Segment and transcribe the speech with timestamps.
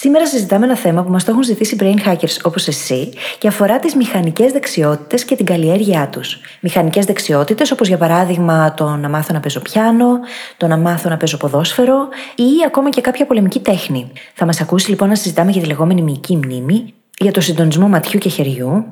[0.00, 3.08] Σήμερα συζητάμε ένα θέμα που μας το έχουν ζητήσει brain hackers όπως εσύ
[3.38, 6.40] και αφορά τις μηχανικές δεξιότητες και την καλλιέργειά τους.
[6.60, 10.18] Μηχανικές δεξιότητες όπως για παράδειγμα το να μάθω να παίζω πιάνο,
[10.56, 14.12] το να μάθω να παίζω ποδόσφαιρο ή ακόμα και κάποια πολεμική τέχνη.
[14.34, 18.18] Θα μας ακούσει λοιπόν να συζητάμε για τη λεγόμενη μυϊκή μνήμη, για το συντονισμό ματιού
[18.18, 18.84] και χεριού,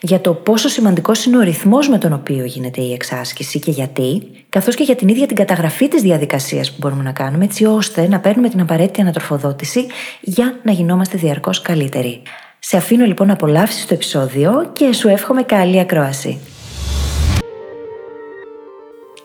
[0.00, 4.22] για το πόσο σημαντικός είναι ο ρυθμός με τον οποίο γίνεται η εξάσκηση και γιατί,
[4.48, 8.08] καθώς και για την ίδια την καταγραφή της διαδικασίας που μπορούμε να κάνουμε, έτσι ώστε
[8.08, 9.86] να παίρνουμε την απαραίτητη ανατροφοδότηση
[10.20, 12.22] για να γινόμαστε διαρκώς καλύτεροι.
[12.58, 16.38] Σε αφήνω λοιπόν να απολαύσεις το επεισόδιο και σου εύχομαι καλή ακρόαση.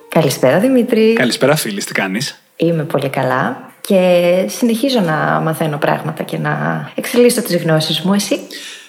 [0.10, 1.14] Καλησπέρα Δημήτρη.
[1.14, 7.42] Καλησπέρα φίλης, τι κάνεις; Είμαι πολύ καλά και συνεχίζω να μαθαίνω πράγματα και να εξελίσσω
[7.42, 8.14] τις γνώσεις μου.
[8.14, 8.40] Εσύ;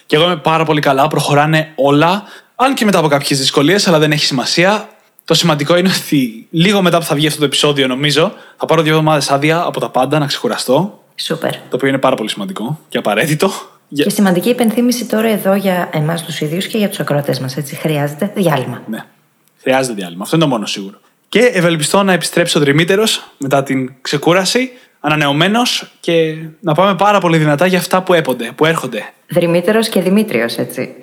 [0.06, 3.98] Και εγώ είμαι πάρα πολύ καλά, προχωράνε όλα, αν και μετά από κάποιες δυσκολίες, αλλά
[3.98, 4.88] δεν έχει σημασία.
[5.24, 8.82] Το σημαντικό είναι ότι λίγο μετά που θα βγει αυτό το επεισόδιο, νομίζω, θα πάρω
[8.82, 11.02] δύο εβδομάδες άδεια από τα πάντα να ξεκουραστώ.
[11.16, 11.50] Σούπερ.
[11.50, 13.52] Το οποίο είναι πάρα πολύ σημαντικό και απαραίτητο.
[13.94, 17.56] Και σημαντική υπενθύμηση τώρα εδώ για εμάς τους ίδιους και για τους ακροατές μας.
[17.56, 18.82] Έτσι, χρειάζεται διάλειμμα.
[18.86, 18.98] Ναι.
[19.62, 20.22] Χρειάζεται διάλειμμα.
[20.22, 20.98] Αυτό είναι το μόνο σίγουρο.
[21.28, 23.04] Και ευελπιστώ να επιστρέψει ο Δρυμύτερο
[23.38, 24.70] μετά την ξεκούραση,
[25.04, 29.04] ανανεωμένος και να πάμε πάρα πολύ δυνατά για αυτά που έπονται, που έρχονται.
[29.28, 30.94] Δρυμύτερος και Δημήτριος, έτσι.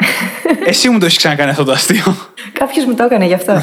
[0.66, 2.16] Εσύ μου το έχεις ξανακάνει αυτό το αστείο.
[2.54, 3.62] Κάποιος μου το έκανε γι' αυτό.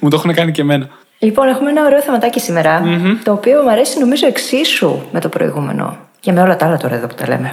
[0.00, 0.88] μου το έχουν κάνει και εμένα.
[1.18, 2.40] Λοιπόν, έχουμε ένα ωραίο θεματάκι
[3.22, 5.96] το οποίο μου αρέσει νομίζω εξίσου με το προηγούμενο.
[6.20, 7.52] Και με όλα τα άλλα τώρα εδώ που τα λέμε.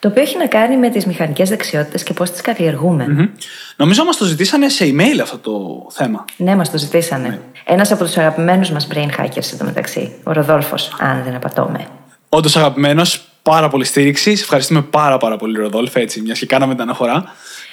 [0.00, 3.30] Το οποίο έχει να κάνει με τις μηχανικές δεξιότητες και πώς τις καλλιεργούμε.
[3.76, 6.24] Νομίζω μας το ζητήσανε σε email αυτό το θέμα.
[6.36, 7.28] Ναι, μας το ζητήσανε.
[7.28, 7.38] Ναι.
[7.64, 10.12] Ένας από τους αγαπημένους μας brain hackers εδώ μεταξύ.
[10.24, 11.86] Ο Ροδόλφος, αν δεν απατώμε.
[12.28, 14.36] Όντως αγαπημένος, πάρα πολύ στήριξη.
[14.36, 17.24] Σε ευχαριστούμε πάρα, πάρα πολύ, Ροδόλφο, έτσι, μιας και κάναμε την αναφορά.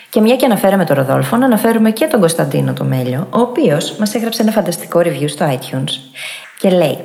[0.10, 3.96] Και μια και αναφέραμε τον Ροδόλφο, να αναφέρουμε και τον Κωνσταντίνο το Μέλιο, ο οποίος
[4.00, 5.92] μας έγραψε ένα φανταστικό review στο iTunes.
[6.60, 6.98] Και λέει: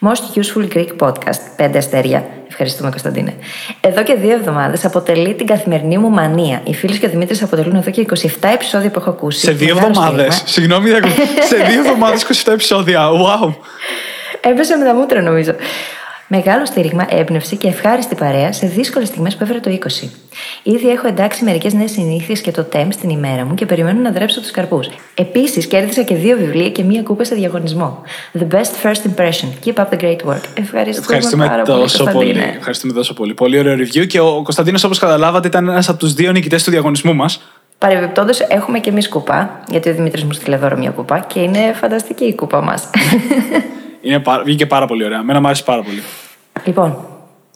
[0.00, 1.40] Most useful Greek podcast.
[1.56, 2.24] 5 αστέρια.
[2.48, 3.34] Ευχαριστούμε, Κωνσταντίνε.
[3.80, 6.60] Εδώ και δύο εβδομάδες αποτελεί την καθημερινή μου μανία.
[6.64, 8.06] Οι φίλοι και ο Δημήτρης αποτελούν εδώ και
[8.40, 9.40] 27 επεισόδια που έχω ακούσει.
[9.40, 10.42] Σε δύο εβδομάδες.
[10.46, 10.90] Συγγνώμη,
[11.48, 13.08] σε δύο εβδομάδες 27 επεισόδια.
[13.10, 13.54] Wow.
[14.40, 15.54] Έπεσε με τα μούτρα, νομίζω.
[16.32, 20.08] Μεγάλο στήριγμα, έμπνευση και ευχάριστη παρέα σε δύσκολες στιγμές που έφερε το 20.
[20.62, 24.10] Ήδη έχω εντάξει μερικές νέες συνήθειες και το TEM στην ημέρα μου και περιμένω να
[24.10, 24.88] δρέψω τους καρπούς.
[25.14, 28.02] Επίσης, κέρδισα και δύο βιβλία και μία κούπα σε διαγωνισμό.
[28.38, 29.48] The best first impression.
[29.64, 30.44] Keep up the great work.
[30.54, 32.14] Ευχαριστούμε, Ευχαριστούμε πάρα τόσο πολύ.
[32.32, 32.54] πολύ.
[32.56, 33.34] Ευχαριστούμε τόσο πολύ.
[33.34, 36.70] Πολύ ωραίο review και ο Κωνσταντίνος, όπως καταλάβατε, ήταν ένας από τους δύο νικητές του
[36.70, 37.42] διαγωνισμού μας.
[37.78, 41.72] Παρεμπιπτόντως, έχουμε και εμείς κούπα, γιατί ο Δημήτρης μου στείλε δώρο μια κούπα και είναι
[41.80, 42.90] φανταστική η κούπα μας.
[44.02, 45.22] Είναι, πάρα- βγήκε πάρα πολύ ωραία.
[45.22, 46.02] Μένα μου άρεσε πάρα πολύ.
[46.64, 47.06] Λοιπόν,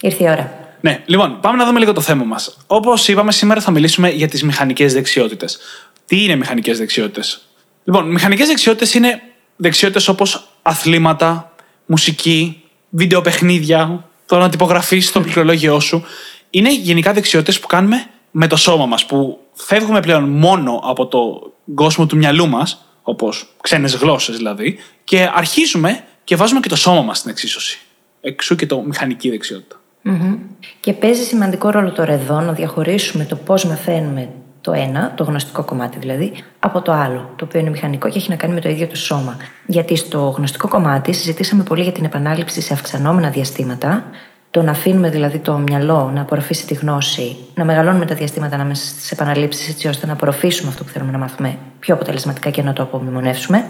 [0.00, 0.52] ήρθε η ώρα.
[0.80, 2.56] Ναι, λοιπόν, πάμε να δούμε λίγο το θέμα μας.
[2.66, 5.58] Όπως είπαμε, σήμερα θα μιλήσουμε για τις μηχανικές δεξιότητες.
[6.06, 7.48] Τι είναι μηχανικές δεξιότητες;
[7.84, 9.22] Λοιπόν, μηχανικές δεξιότητες είναι
[9.56, 11.52] δεξιότητες όπως αθλήματα,
[11.86, 16.04] μουσική, βιντεοπαιχνίδια, το να τυπογραφείς στο πληκτρολόγιο σου.
[16.50, 21.52] Είναι γενικά δεξιότητες που κάνουμε με το σώμα μας, που φεύγουμε πλέον μόνο από το
[21.74, 27.02] κόσμο του μυαλού μας, όπως ξένες γλώσσες δηλαδή, και αρχίζουμε και βάζουμε και το σώμα
[27.02, 27.78] μας στην εξίσωση.
[28.26, 29.76] Εξού και το μηχανική δεξιότητα.
[30.02, 30.36] Μμμ.
[30.80, 34.28] Και παίζει σημαντικό ρόλο τώρα εδώ να διαχωρίσουμε το πώς μαθαίνουμε
[34.60, 38.30] το ένα, το γνωστικό κομμάτι δηλαδή, από το άλλο, το οποίο είναι μηχανικό και έχει
[38.30, 39.36] να κάνει με το ίδιο το σώμα.
[39.66, 44.04] Γιατί στο γνωστικό κομμάτι συζητήσαμε πολύ για την επανάληψη σε αυξανόμενα διαστήματα,
[44.50, 48.84] το να αφήνουμε δηλαδή το μυαλό να απορροφήσει τη γνώση, να μεγαλώνουμε τα διαστήματα ανάμεσα
[48.84, 52.72] στις επαναλήψεις έτσι ώστε να απορροφήσουμε αυτό που θέλουμε να μάθουμε πιο αποτελεσματικά και να
[52.72, 53.66] το απομνημονεύσουμε.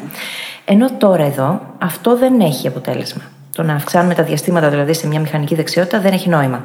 [0.65, 3.23] Ενώ τώρα εδώ αυτό δεν έχει αποτέλεσμα.
[3.55, 6.65] Το να αυξάνουμε τα διαστήματα δηλαδή σε μια μηχανική δεξιότητα δεν έχει νόημα.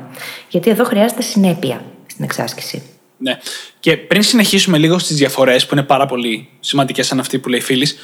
[0.49, 2.83] Γιατί εδώ χρειάζεται συνέπεια στην εξάσκηση.
[3.17, 3.39] Ναι.
[3.79, 7.59] Και πριν συνεχίσουμε λίγο στις διαφορές που είναι πάρα πολύ σημαντικές, σαν αυτή που λέει
[7.59, 7.97] φίλης,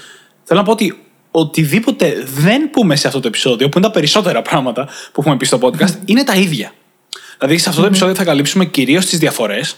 [0.44, 1.00] θέλω να πω ότι
[1.32, 5.46] οτιδήποτε δεν πούμε σε αυτό το επεισόδιο, που είναι τα περισσότερα πράγματα που έχουμε πει
[5.46, 6.72] στο podcast, είναι τα ίδια.
[7.40, 9.76] Δηλαδή, σε αυτό το επεισόδιο θα καλύψουμε κυρίως τις διαφορές,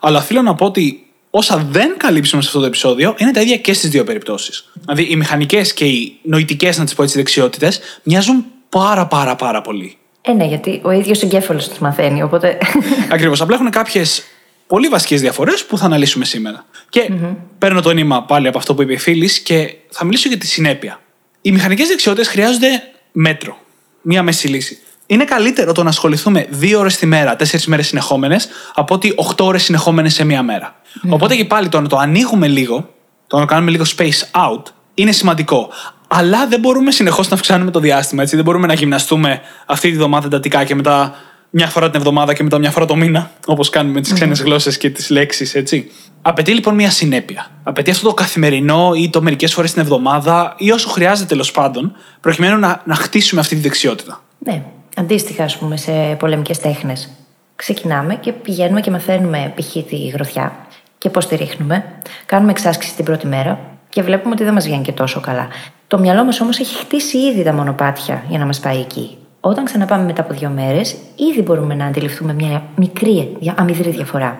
[0.00, 1.03] αλλά θέλω να πω ότι
[1.36, 4.70] όσα δεν καλύψουμε σε αυτό το επεισόδιο είναι τα ίδια και στις δύο περιπτώσεις.
[4.80, 9.62] Δηλαδή, οι μηχανικές και οι νοητικές, να τις πω έτσι, δεξιότητες μοιάζουν πάρα πάρα πάρα
[9.62, 9.96] πολύ.
[10.20, 12.58] Ε, ναι, γιατί ο ίδιος εγκέφαλος τους μαθαίνει, οπότε.
[13.14, 13.40] Ακριβώς.
[13.40, 14.24] Απλά έχουν κάποιες
[14.66, 16.64] πολύ βασικές διαφορές που θα αναλύσουμε σήμερα.
[16.88, 17.10] Και
[17.58, 20.46] παίρνω το νήμα πάλι από αυτό που είπε η φίλης και θα μιλήσω για τη
[20.46, 21.00] συνέπεια.
[21.40, 22.82] Οι μηχανικές δεξιότητες χρειάζονται
[23.12, 23.58] μέτρο.
[24.02, 24.78] Μία μέση λύση.
[25.06, 29.44] Είναι καλύτερο το να ασχοληθούμε δύο ώρες τη μέρα, τέσσερις μέρες συνεχόμενες, από ότι οχτώ
[29.44, 30.74] ώρες συνεχόμενες σε μία μέρα.
[31.08, 32.88] Οπότε και πάλι το να το ανοίγουμε λίγο,
[33.26, 34.62] το να κάνουμε λίγο space out,
[34.94, 35.68] είναι σημαντικό.
[36.08, 38.22] Αλλά δεν μπορούμε συνεχώς να αυξάνουμε το διάστημα.
[38.22, 38.34] Έτσι.
[38.36, 41.14] Δεν μπορούμε να γυμναστούμε αυτή τη βδομάδα εντατικά και μετά
[41.50, 44.42] μια φορά την εβδομάδα και μετά μια φορά το μήνα, όπως κάνουμε με τις ξένες
[44.42, 45.90] γλώσσες και τις λέξεις, έτσι.
[46.22, 47.50] Απαιτεί λοιπόν μια συνέπεια.
[47.62, 51.92] Απαιτεί αυτό το καθημερινό ή το μερικές φορές την εβδομάδα ή όσο χρειάζεται τέλος πάντων,
[52.20, 54.22] προκειμένου να, να χτίσουμε αυτή τη δεξιότητα.
[54.38, 54.62] Ναι.
[54.96, 57.08] Αντίστοιχα, ας πούμε, σε πολεμικές τέχνες.
[57.56, 59.72] Ξεκινάμε και πηγαίνουμε και μαθαίνουμε π.χ.
[59.88, 60.56] τη γροθιά
[60.98, 61.84] και πώς τη ρίχνουμε.
[62.26, 63.58] Κάνουμε εξάσκηση την πρώτη μέρα
[63.88, 65.48] και βλέπουμε ότι δεν μας βγαίνει και τόσο καλά.
[65.86, 69.16] Το μυαλό μας όμως έχει χτίσει ήδη τα μονοπάτια για να μας πάει εκεί.
[69.40, 74.38] Όταν ξαναπάμε μετά από δύο μέρες, ήδη μπορούμε να αντιληφθούμε μια μικρή, αμυδρή διαφορά.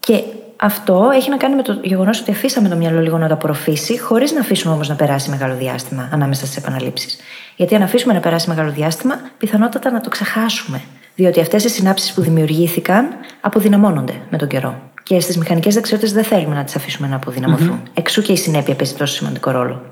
[0.00, 0.22] Και
[0.60, 3.98] αυτό έχει να κάνει με το γεγονός ότι αφήσαμε το μυαλό λίγο να το απορροφήσει,
[3.98, 7.18] χωρίς να αφήσουμε όμως να περάσει μεγάλο διάστημα ανάμεσα στις επαναλήψεις.
[7.56, 10.80] Γιατί αν αφήσουμε να περάσει μεγάλο διάστημα, πιθανότατα να το ξεχάσουμε.
[11.14, 13.08] Διότι αυτές οι συνάψεις που δημιουργήθηκαν
[13.40, 14.80] αποδυναμώνονται με τον καιρό.
[15.02, 17.80] Και στις μηχανικές δεξιότητες δεν θέλουμε να τις αφήσουμε να αποδυναμωθούν.
[17.84, 17.90] Mm-hmm.
[17.94, 19.82] Εξού και η συνέπεια παίζει τόσο σημαντικό ρόλο.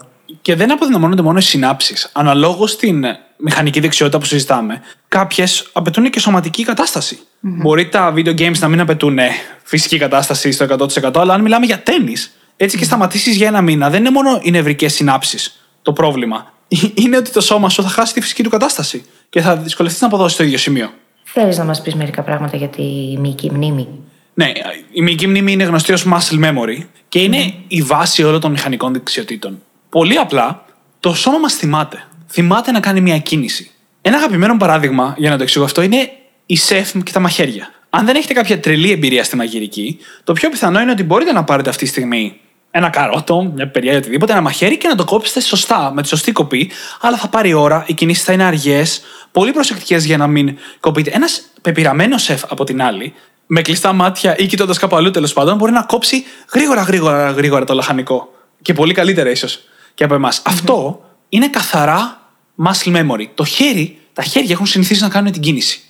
[0.43, 2.11] Και δεν αποδυναμώνονται μόνο οι συνάψεις.
[2.13, 3.05] Αναλόγως στην
[3.37, 7.19] μηχανική δεξιότητα που συζητάμε, κάποιες απαιτούν και σωματική κατάσταση.
[7.19, 7.61] Mm-hmm.
[7.63, 9.19] Μπορεί τα video games να μην απαιτούν
[9.63, 10.67] φυσική κατάσταση στο
[11.03, 12.15] 100%, αλλά αν μιλάμε για τέννη,
[12.57, 16.53] έτσι και σταματήσεις για ένα μήνα, δεν είναι μόνο οι νευρικές συνάψεις το πρόβλημα.
[16.95, 20.07] Είναι ότι το σώμα σου θα χάσει τη φυσική του κατάσταση και θα δυσκολευτείς να
[20.07, 20.93] αποδώσεις το ίδιο σημείο.
[21.25, 22.83] Θέλεις να μας πεις μερικά πράγματα για τη
[23.19, 23.89] μυϊκή μνήμη;
[24.35, 24.53] Ναι,
[24.93, 28.93] η μυϊκή μνήμη είναι γνωστή ως muscle memory και είναι η βάση όλων των μηχανικών
[28.93, 29.63] δεξιοτήτων.
[29.89, 30.65] Πολύ απλά,
[31.01, 32.05] το σώμα μας θυμάται.
[32.29, 33.71] Θυμάται να κάνει μια κίνηση.
[34.01, 36.11] Ένα αγαπημένο παράδειγμα για να το εξηγώ αυτό είναι
[36.47, 37.71] η σεφ και τα μαχαίρια.
[37.91, 41.45] Αν δεν έχετε κάποια τρελή εμπειρία στη μαγειρική, το πιο πιθανό είναι ότι μπορείτε να
[41.45, 42.41] πάρετε αυτή τη στιγμή
[42.71, 46.09] ένα καρότο, μια περιά ή οτιδήποτε, ένα μαχαίρι και να το κόψετε σωστά, με τη
[46.09, 49.01] σωστή κοπή, αλλά θα πάρει ώρα, οι κινήσεις θα είναι αργές,
[49.33, 51.11] πολύ προσεκτικές για να μην κοπείτε.
[51.15, 53.15] Ένας πεπειραμένος σεφ από την άλλη,
[53.47, 57.65] με κλειστά μάτια ή κοιτώντας κάπου αλλού τέλος πάντων, μπορεί να κόψει γρήγορα, γρήγορα, γρήγορα
[57.65, 58.33] το λαχανικό.
[58.63, 59.61] Και πολύ καλύτερα ίσως
[59.97, 60.43] και από εμάς.
[60.45, 62.21] Αυτό είναι καθαρά
[62.67, 63.27] muscle memory.
[63.35, 65.81] Το χέρι, τα χέρια έχουν συνηθίσει να κάνουν την κίνηση.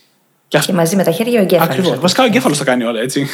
[0.47, 0.71] Και, αυτό...
[0.71, 1.77] και μαζί με τα χέρια ο εγκέφαλος.
[1.77, 1.99] Ακριβώς.
[1.99, 3.27] Βασικά ο εγκέφαλος τα κάνει όλα, έτσι.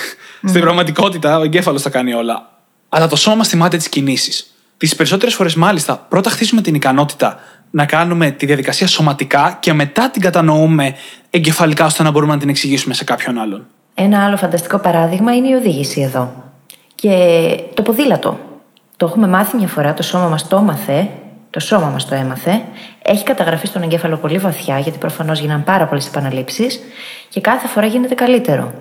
[0.48, 2.52] Στην πραγματικότητα ο εγκέφαλος τα κάνει όλα.
[2.90, 4.54] Αλλά το σώμα μα θυμάται τις κινήσεις.
[4.78, 7.40] Τις περισσότερες φορές, μάλιστα, πρώτα χτίσουμε την ικανότητα
[7.72, 10.96] να κάνουμε τη διαδικασία σωματικά και μετά την κατανοούμε
[11.30, 13.66] εγκεφαλικά ώστε να μπορούμε να την εξηγήσουμε σε κάποιον άλλον.
[13.94, 16.52] Ένα άλλο φανταστικό παράδειγμα είναι η οδήγηση εδώ.
[16.96, 17.10] Και
[17.74, 18.40] το ποδήλατο.
[18.98, 21.10] Το έχουμε μάθει μια φορά, το σώμα μας το έμαθε,
[21.50, 22.62] το σώμα μας το έμαθε.
[23.02, 26.80] Έχει καταγραφεί στον εγκέφαλο πολύ βαθιά, γιατί προφανώς γίναν πάρα πολλές επαναλήψεις
[27.30, 28.74] και κάθε φορά γίνεται καλύτερο.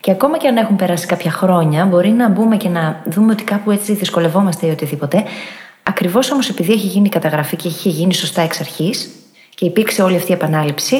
[0.00, 3.44] Και ακόμα και αν έχουν περάσει κάποια χρόνια, μπορεί να μπούμε και να δούμε ότι
[3.44, 5.24] κάπου έτσι δυσκολευόμαστε ή οτιδήποτε.
[5.82, 9.10] Ακριβώς όμως επειδή έχει γίνει η καταγραφή και έχει γίνει σωστά εξ αρχής
[9.54, 10.96] και υπήρξε όλη αυτή η επανάληψη,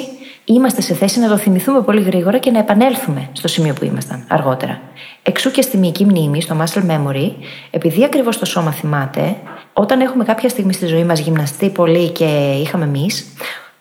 [0.54, 4.24] είμαστε σε θέση να το θυμηθούμε πολύ γρήγορα και να επανέλθουμε στο σημείο που ήμασταν
[4.28, 4.80] αργότερα.
[5.22, 7.30] Εξού και στη μυϊκή μνήμη, στο muscle memory,
[7.70, 9.36] επειδή ακριβώς το σώμα θυμάται,
[9.72, 13.26] όταν έχουμε κάποια στιγμή στη ζωή μας γυμναστεί πολύ και είχαμε εμείς,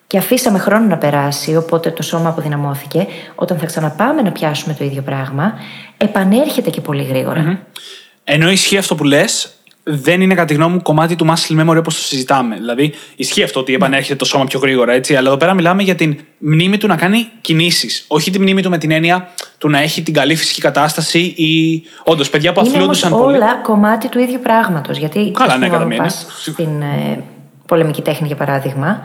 [0.07, 4.83] και αφήσαμε χρόνο να περάσει, οπότε το σώμα αποδυναμώθηκε, όταν θα ξαναπάμε να πιάσουμε το
[4.83, 5.53] ίδιο πράγμα,
[5.97, 7.59] επανέρχεται και πολύ γρήγορα.
[8.23, 9.53] Ενώ ισχύει αυτό που λες,
[9.91, 12.55] δεν είναι κατά τη γνώμη μου κομμάτι του muscle memory όπως το συζητάμε.
[12.55, 15.15] Δηλαδή, ισχύει αυτό ότι επανέρχεται το σώμα πιο γρήγορα, έτσι.
[15.15, 18.05] Αλλά εδώ πέρα μιλάμε για την μνήμη του να κάνει κινήσεις.
[18.07, 21.83] Όχι τη μνήμη του με την έννοια του να έχει την καλή φυσική κατάσταση ή.
[22.03, 23.35] Όντως, παιδιά που αθλούντουσαν πολύ.
[23.35, 24.97] όλα κομμάτι του ίδιου πράγματος.
[24.97, 25.31] Γιατί.
[25.33, 27.23] Καλά, ναι, κατά Στην ε,
[27.65, 29.01] πολεμική τέχνη, για παράδειγμα,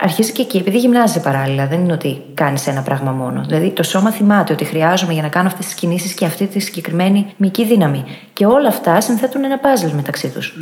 [0.00, 3.44] αρχίζει και εκεί, επειδή γυμνάζεσαι παράλληλα, δεν είναι ότι κάνεις ένα πράγμα μόνο.
[3.46, 6.58] Δηλαδή, το σώμα θυμάται ότι χρειάζομαι για να κάνω αυτές τις κινήσεις και αυτή τη
[6.60, 8.04] συγκεκριμένη μυϊκή δύναμη.
[8.32, 10.54] Και όλα αυτά συνθέτουν ένα πάζλ μεταξύ τους.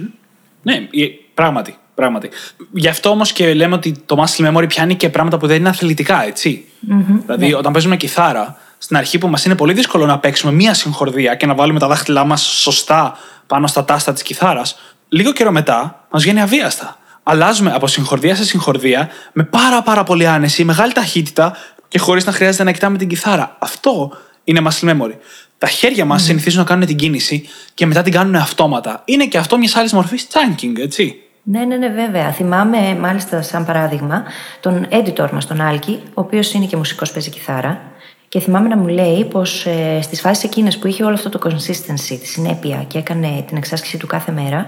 [0.62, 1.76] Ναι, ε, πράγματι.
[1.94, 2.30] πράγματι.
[2.72, 5.68] Γι' αυτό όμως και λέμε ότι το muscle memory πιάνει και πράγματα που δεν είναι
[5.68, 6.64] αθλητικά, έτσι.
[6.90, 7.54] Mm-hmm, δηλαδή, ναι.
[7.54, 11.46] όταν παίζουμε κιθάρα, στην αρχή που μας είναι πολύ δύσκολο να παίξουμε μία συγχορδία και
[11.46, 13.16] να βάλουμε τα δάχτυλά μας σωστά
[13.46, 14.78] πάνω στα τάστα της κιθάρας,
[15.08, 16.97] λίγο καιρό μετά μας βγαίνει αβίαστα
[17.28, 21.56] αλλάζουμε από συγχορδία σε συγχορδία με πάρα πάρα πολύ άνεση, μεγάλη ταχύτητα
[21.88, 23.56] και χωρίς να χρειάζεται να κοιτάμε την κιθάρα.
[23.58, 24.12] Αυτό
[24.44, 25.14] είναι muscle memory.
[25.58, 26.24] Τα χέρια μας mm.
[26.24, 29.02] συνηθίζουν να κάνουν την κίνηση και μετά την κάνουν αυτόματα.
[29.04, 31.22] Είναι και αυτό μια άλλη μορφής chunking, έτσι.
[31.42, 32.32] Ναι, ναι, ναι, βέβαια.
[32.32, 34.24] Θυμάμαι, μάλιστα, σαν παράδειγμα,
[34.60, 37.80] τον editor μας, τον Άλκη, ο οποίος είναι και μουσικός, παίζει κιθάρα.
[38.28, 41.38] Και θυμάμαι να μου λέει πως ε, στις φάσεις εκείνες που είχε όλο αυτό το
[41.44, 44.66] consistency, τη συνέπεια και έκανε την εξάσκηση του κάθε μέρα,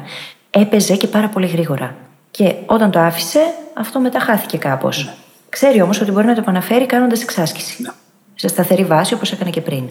[0.50, 1.96] έπαιζε και πάρα πολύ γρήγορα.
[2.30, 3.40] Και όταν το άφησε,
[3.74, 5.04] αυτό μετά χάθηκε κάπως.
[5.04, 5.14] Ναι.
[5.48, 7.82] Ξέρει όμως ότι μπορεί να το επαναφέρει κάνοντας εξάσκηση.
[7.82, 7.90] Ναι.
[8.34, 9.88] Σε σταθερή βάση, όπως έκανε και πριν.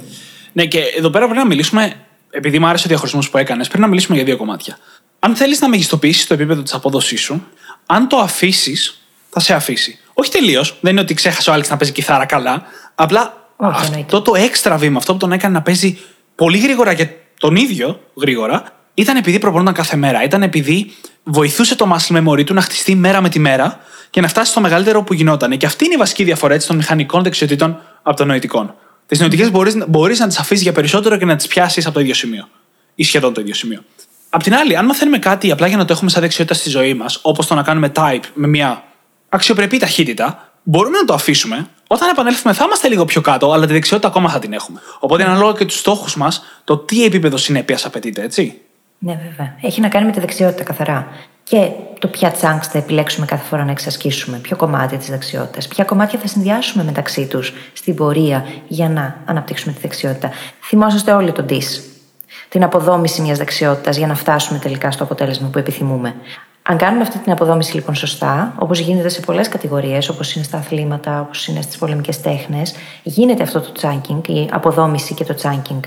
[0.54, 1.94] Ναι, και εδώ πέρα πρέπει να μιλήσουμε,
[2.32, 4.78] επειδή μου άρεσε ο διαχωρισμός που έκανες, πρέπει να μιλήσουμε για δύο κομμάτια.
[5.20, 7.48] Αν θέλεις να μεγιστοποιήσεις το επίπεδο της απόδοσής σου,
[7.86, 10.00] αν το αφήσεις θα σε αφήσει.
[10.14, 10.78] Όχι τελείως.
[10.82, 12.64] Δεν είναι ότι ξέχασε ο Άλεξ να παίζει κιθάρα καλά.
[12.96, 14.20] Απλά Όχι, αυτό εννοείται.
[14.20, 16.00] το έξτρα βήμα, αυτό που τον έκανε να παίζει
[16.36, 17.08] πολύ γρήγορα και
[17.40, 18.64] τον ίδιο γρήγορα,
[19.00, 20.24] ήταν επειδή προπονούνταν κάθε μέρα.
[20.24, 20.92] Ήταν επειδή
[21.24, 23.80] βοηθούσε το muscle memory του να χτιστεί μέρα με τη μέρα
[24.10, 25.58] και να φτάσει στο μεγαλύτερο που γινόταν.
[25.58, 28.76] Και αυτή είναι η βασική διαφορά έτσι, των μηχανικών δεξιοτήτων από των νοητικών.
[29.06, 32.00] Τις νοητικές μπορείς μπορείς να τις αφήσεις για περισσότερο και να τις πιάσεις από το
[32.00, 32.48] ίδιο σημείο.
[32.96, 33.84] Ή σχεδόν το ίδιο σημείο.
[34.30, 36.94] Απ' την άλλη, αν μαθαίνουμε κάτι απλά για να το έχουμε σαν δεξιότητα στη ζωή
[36.94, 38.84] μας, όπως το να κάνουμε type με μια
[39.30, 41.68] αξιοπρεπή ταχύτητα, μπορούμε να το αφήσουμε.
[41.88, 44.82] Όταν επανέλθουμε, θα είμαστε λίγο πιο κάτω, αλλά τη δεξιότητα ακόμα θα την έχουμε.
[45.00, 48.62] Οπότε, ανάλογα και τους στόχους μας, το τι επίπεδο συνέπειας απαιτείται, έτσι.
[49.00, 49.56] Ναι, βέβαια.
[49.62, 51.08] Έχει να κάνει με τη δεξιότητα καθαρά.
[51.44, 55.84] Και το ποια chunks θα επιλέξουμε κάθε φορά να εξασκήσουμε, ποιο κομμάτι της δεξιότητας, ποια
[55.84, 60.32] κομμάτια θα συνδυάσουμε μεταξύ τους στην πορεία για να αναπτύξουμε τη δεξιότητα.
[60.62, 61.82] Θυμόσαστε όλοι τον DIS.
[62.50, 66.16] Την αποδόμηση μιας δεξιότητας για να φτάσουμε τελικά στο αποτέλεσμα που επιθυμούμε.
[66.64, 70.58] Αν κάνουμε αυτή την αποδόμηση λοιπόν σωστά, όπως γίνεται σε πολλές κατηγορίες, όπως είναι στα
[70.58, 75.80] αθλήματα, όπως είναι στις πολεμικές τέχνες, γίνεται αυτό το chunking, η αποδόμηση και το chunking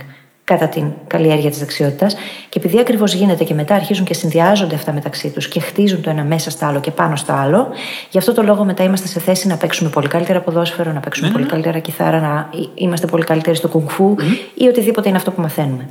[0.45, 2.15] κατά την καλλιέργεια της δεξιότητας.
[2.49, 6.11] Και επειδή ακριβώς γίνεται και μετά αρχίζουν και συνδυάζονται αυτά μεταξύ τους και χτίζουν το
[6.11, 7.69] ένα μέσα στο άλλο και πάνω στο άλλο,
[8.11, 11.31] γι' αυτό το λόγο μετά είμαστε σε θέση να παίξουμε πολύ καλύτερα ποδόσφαιρο, να παίξουμε
[11.31, 14.17] πολύ καλύτερα κιθάρα, να είμαστε πολύ καλύτεροι στο κουνγκφού
[14.55, 15.89] ή οτιδήποτε είναι αυτό που μαθαίνουμε.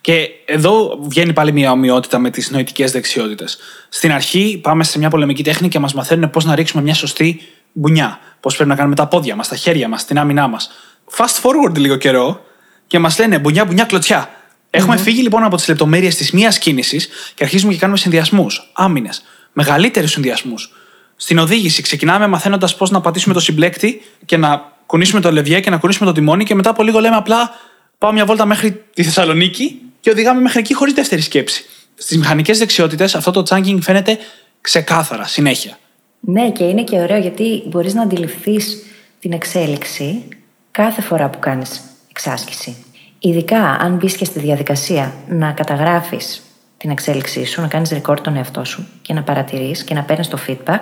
[0.00, 3.58] Και εδώ βγαίνει πάλι μια ομοιότητα με τις νοητικές δεξιότητες.
[3.88, 7.40] Στην αρχή πάμε σε μια πολεμική τέχνη και μας μαθαίνουν πώς να ρίξουμε μια σωστή
[7.72, 8.18] μπουνιά.
[8.40, 10.70] Πώς πρέπει να κάνουμε τα πόδια μας, τα χέρια μας, την άμυνά μας.
[11.16, 12.40] Fast forward λίγο καιρό
[12.88, 14.30] και μας λένε μπουνιά, μπουνιά, κλωτσιά.
[14.70, 19.22] Έχουμε φύγει λοιπόν από τις λεπτομέρειες της μίας κίνησης και αρχίζουμε και κάνουμε συνδυασμούς, άμυνες,
[19.52, 20.72] μεγαλύτερους συνδυασμούς.
[21.16, 25.70] Στην οδήγηση ξεκινάμε μαθαίνοντας πώς να πατήσουμε το συμπλέκτη και να κουνήσουμε το λευγέ και
[25.70, 27.50] να κουνήσουμε το τιμόνι και μετά από λίγο λέμε απλά
[27.98, 31.64] πάω μια βόλτα μέχρι τη Θεσσαλονίκη και οδηγάμε μέχρι εκεί χωρίς δεύτερη σκέψη.
[31.94, 34.18] Στις μηχανικές δεξιότητες αυτό το chunking φαίνεται
[34.60, 35.78] ξεκάθαρα, συνέχεια.
[36.20, 38.82] Ναι, και είναι και ωραίο γιατί μπορείς να αντιληφθείς
[39.20, 40.22] την εξέλιξη
[40.70, 41.80] κάθε φορά που κάνεις
[42.18, 42.76] εξάσκηση.
[43.18, 46.42] Ειδικά αν μπεις και στη διαδικασία να καταγράφεις
[46.76, 50.28] την εξέλιξή σου, να κάνεις record τον εαυτό σου και να παρατηρείς και να παίρνεις
[50.28, 50.80] το feedback,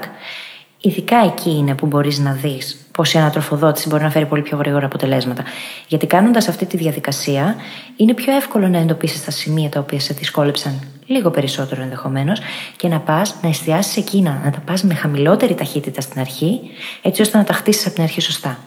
[0.81, 4.57] ειδικά εκεί είναι που μπορείς να δεις πως η ανατροφοδότηση μπορεί να φέρει πολύ πιο
[4.57, 5.45] γρήγορα αποτελέσματα.
[5.89, 7.57] Γιατί κάνοντας αυτή τη διαδικασία
[7.97, 12.41] είναι πιο εύκολο να εντοπίσεις τα σημεία τα οποία σε δυσκόλεψαν λίγο περισσότερο ενδεχομένως
[12.77, 16.61] και να πας να εστιάσεις εκείνα, να τα πας με χαμηλότερη ταχύτητα στην αρχή,
[17.03, 18.59] έτσι ώστε να τα χτίσεις από την αρχή σωστά.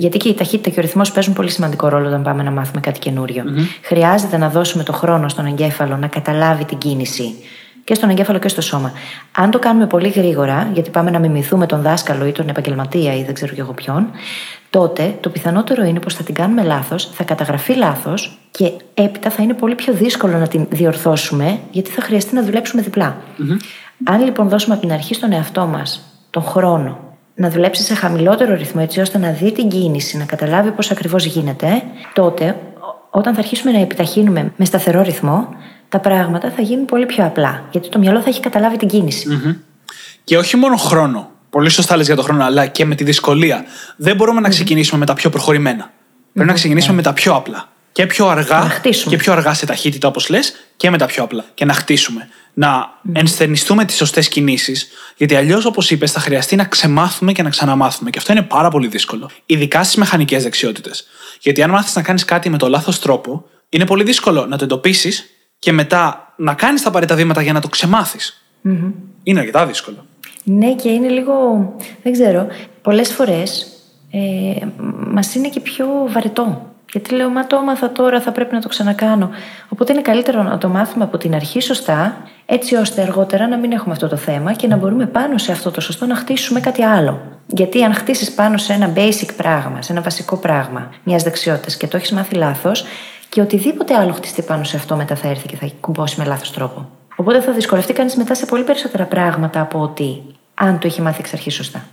[0.00, 2.80] Γιατί και η ταχύτητα και ο ρυθμός παίζουν πολύ σημαντικό ρόλο όταν πάμε να μάθουμε
[2.80, 3.44] κάτι καινούριο.
[3.82, 7.34] Χρειάζεται να δώσουμε το χρόνο στον εγκέφαλο να καταλάβει την κίνηση
[7.84, 8.92] και στον εγκέφαλο και στο σώμα.
[9.32, 13.22] Αν το κάνουμε πολύ γρήγορα, γιατί πάμε να μιμηθούμε τον δάσκαλο ή τον επαγγελματία ή
[13.24, 14.06] δεν ξέρω κι εγώ ποιον,
[14.70, 19.42] τότε το πιθανότερο είναι πως θα την κάνουμε λάθος, θα καταγραφεί λάθος και έπειτα θα
[19.42, 23.16] είναι πολύ πιο δύσκολο να την διορθώσουμε, γιατί θα χρειαστεί να δουλέψουμε διπλά.
[24.04, 27.09] Αν λοιπόν δώσουμε από την αρχή στον εαυτό μας τον χρόνο
[27.40, 31.24] να δουλέψει σε χαμηλότερο ρυθμό, έτσι ώστε να δει την κίνηση, να καταλάβει πώς ακριβώς
[31.24, 31.82] γίνεται,
[32.12, 32.56] τότε
[33.10, 35.48] όταν θα αρχίσουμε να επιταχύνουμε με σταθερό ρυθμό,
[35.88, 37.64] τα πράγματα θα γίνουν πολύ πιο απλά.
[37.70, 39.28] Γιατί το μυαλό θα έχει καταλάβει την κίνηση.
[40.24, 41.30] Και όχι μόνο χρόνο.
[41.50, 43.64] Πολύ σωστά λες για το χρόνο, αλλά και με τη δυσκολία.
[43.96, 45.90] Δεν μπορούμε να ξεκινήσουμε με τα πιο προχωρημένα.
[46.32, 47.68] Πρέπει να ξεκινήσουμε με τα πιο απλά.
[47.92, 48.58] Και πιο αργά.
[48.58, 49.16] Να χτίσουμε.
[49.16, 51.44] Και πιο αργά σε ταχύτητα, όπως λες, και με τα πιο απλά.
[51.54, 52.28] Και να χτίσουμε.
[52.54, 54.88] Να ενστερνιστούμε τις σωστές κινήσεις.
[55.16, 58.10] Γιατί αλλιώς, όπως είπες, θα χρειαστεί να ξεμάθουμε και να ξαναμάθουμε.
[58.10, 59.30] Και αυτό είναι πάρα πολύ δύσκολο.
[59.46, 61.06] Ειδικά στις μηχανικές δεξιότητες.
[61.40, 64.64] Γιατί αν μάθεις να κάνεις κάτι με το λάθος τρόπο, είναι πολύ δύσκολο να το
[64.64, 65.24] εντοπίσεις
[65.58, 68.44] και μετά να κάνεις τα απαραίτητα βήματα για να το ξεμάθεις.
[69.22, 70.06] Είναι αρκετά δύσκολο.
[70.44, 71.32] Ναι, και είναι λίγο.
[72.02, 72.46] Δεν ξέρω.
[72.82, 73.66] Πολλές φορές
[74.10, 74.66] ε,
[75.10, 76.69] μας είναι και πιο βαρετό.
[76.92, 79.30] Γιατί λέω, Μα το έμαθα τώρα, θα πρέπει να το ξανακάνω.
[79.68, 82.16] Οπότε είναι καλύτερο να το μάθουμε από την αρχή σωστά,
[82.46, 85.70] έτσι ώστε αργότερα να μην έχουμε αυτό το θέμα και να μπορούμε πάνω σε αυτό
[85.70, 87.20] το σωστό να χτίσουμε κάτι άλλο.
[87.46, 91.86] Γιατί αν χτίσεις πάνω σε ένα basic πράγμα, σε ένα βασικό πράγμα μιας δεξιότητας και
[91.86, 92.84] το έχεις μάθει λάθος,
[93.28, 96.52] και οτιδήποτε άλλο χτιστεί πάνω σε αυτό μετά θα έρθει και θα κουμπώσει με λάθος
[96.52, 96.88] τρόπο.
[97.16, 100.22] Οπότε θα δυσκολευτεί κανείς μετά σε πολύ περισσότερα πράγματα από ότι
[100.54, 101.86] αν το είχε μάθει εξ αρχής σωστά.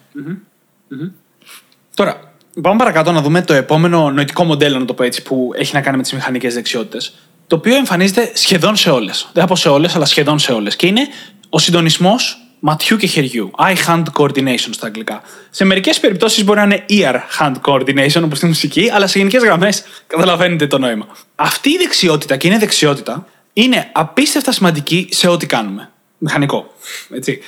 [1.93, 2.26] Τώρα,
[2.61, 5.81] πάμε παρακάτω να δούμε το επόμενο νοητικό μοντέλο, να το πω έτσι, που έχει να
[5.81, 7.13] κάνει με τις μηχανικές δεξιότητες.
[7.47, 9.29] Το οποίο εμφανίζεται σχεδόν σε όλες.
[9.33, 10.75] Δεν θα πω σε όλες, αλλά σχεδόν σε όλες.
[10.75, 11.07] Και είναι
[11.49, 13.51] ο συντονισμός ματιού και χεριού.
[13.57, 15.21] Eye-hand coordination στα αγγλικά.
[15.49, 19.83] Σε μερικές περιπτώσεις μπορεί να είναι ear-hand coordination, όπως στη μουσική, αλλά σε γενικές γραμμές
[20.07, 21.07] καταλαβαίνετε το νόημα.
[21.35, 25.91] Αυτή η δεξιότητα, και είναι δεξιότητα, είναι απίστευτα σημαντική σε ό,τι κάνουμε.
[26.17, 26.73] Μηχανικό.
[27.15, 27.39] Έτσι.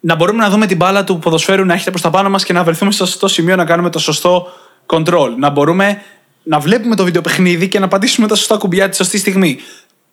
[0.00, 2.52] Να μπορούμε να δούμε την μπάλα του ποδοσφαίρου να έχετε προς τα πάνω μας και
[2.52, 4.48] να βρεθούμε στο σωστό σημείο να κάνουμε το σωστό
[4.86, 5.28] control.
[5.38, 6.02] Να μπορούμε
[6.42, 9.58] να βλέπουμε το βιντεοπαιχνίδι και να πατήσουμε τα σωστά κουμπιά της σωστή στιγμή.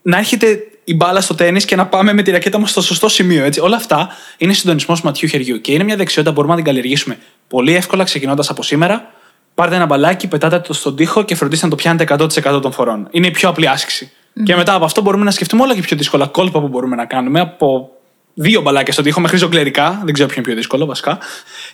[0.02, 3.08] Να έχετε η μπάλα στο τέννη και να πάμε με τη ρακέτα μας στο σωστό
[3.08, 3.44] σημείο.
[3.44, 3.60] Έτσι.
[3.60, 7.18] Όλα αυτά είναι συντονισμός ματιού χεριού και είναι μια δεξιότητα που μπορούμε να την καλλιεργήσουμε
[7.48, 9.12] πολύ εύκολα ξεκινώντας από σήμερα.
[9.56, 12.16] Πάρτε ένα μπαλάκι, πετάτε το στον τοίχο και φροντίστε να το πιάνετε
[12.54, 13.08] 100% των φορών.
[13.12, 14.12] Είναι η πιο απλή άσκηση.
[14.44, 17.06] Και μετά από αυτό μπορούμε να σκεφτούμε όλα και πιο δύσκολα κόλπα που μπορούμε να
[17.06, 17.90] κάνουμε από
[18.34, 21.18] δύο μπαλάκια στον τοίχο μέχρι ζωγκλερικά, δεν ξέρω ποιο είναι πιο δύσκολο βασικά,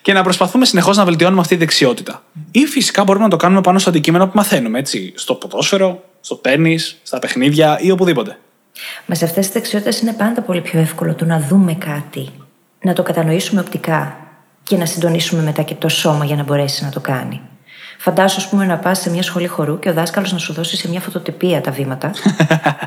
[0.02, 2.24] και να προσπαθούμε συνεχώς να βελτιώνουμε αυτή τη δεξιότητα.
[2.52, 6.36] Ή φυσικά μπορούμε να το κάνουμε πάνω στο αντικείμενο που μαθαίνουμε, έτσι, στο ποδόσφαιρο, στο
[6.36, 8.38] τέννη, στα παιχνίδια ή οπουδήποτε.
[9.06, 12.30] Μα σε αυτές τις δεξιότητες είναι πάντα πολύ πιο εύκολο το να δούμε κάτι,
[12.82, 14.18] να το κατανοήσουμε οπτικά
[14.64, 17.42] και να συντονίσουμε μετά και το σώμα για να μπορέσει να το κάνει.
[18.02, 20.78] Φαντάσου, ας πούμε, να πας σε μια σχολή χορού και ο δάσκαλος να σου δώσει
[20.78, 22.12] σε μια φωτοτυπία τα βήματα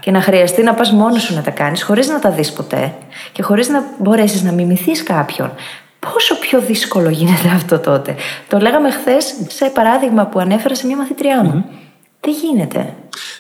[0.01, 2.95] και να χρειαστεί να πας μόνος σου να τα κάνεις χωρίς να τα δεις ποτέ
[3.33, 5.53] και χωρίς να μπορέσεις να μιμηθείς κάποιον.
[5.99, 8.15] Πόσο πιο δύσκολο γίνεται αυτό τότε.
[8.49, 11.65] Το λέγαμε χθες σε παράδειγμα που ανέφερα σε μια μαθητριά μου.
[12.21, 12.95] Τι γίνεται;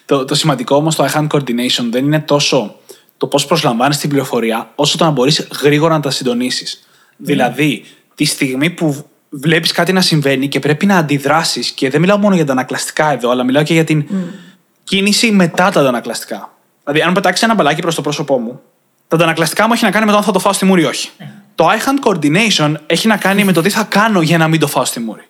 [0.04, 2.74] Το, το σημαντικό όμως το eye hand coordination δεν είναι τόσο
[3.16, 6.86] το πώς προσλαμβάνεις την πληροφορία, όσο το να μπορείς γρήγορα να τα συντονίσεις.
[7.16, 11.70] Δηλαδή, τη στιγμή που βλέπεις κάτι να συμβαίνει και πρέπει να αντιδράσεις.
[11.70, 14.06] Και δεν μιλάω μόνο για τα ανακλαστικά εδώ, αλλά μιλάω και για την
[14.84, 16.52] κίνηση μετά τα αντανακλαστικά.
[16.84, 18.60] Δηλαδή, αν πετάξεις ένα μπαλάκι προς το πρόσωπό μου,
[19.08, 20.84] τα αντανακλαστικά μου έχει να κάνει με το αν θα το φάω στη μούρη ή
[20.84, 21.10] όχι.
[21.18, 21.32] Ναι.
[21.54, 24.60] Το eye hand coordination έχει να κάνει με το τι θα κάνω για να μην
[24.60, 25.22] το φάω στη μούρη.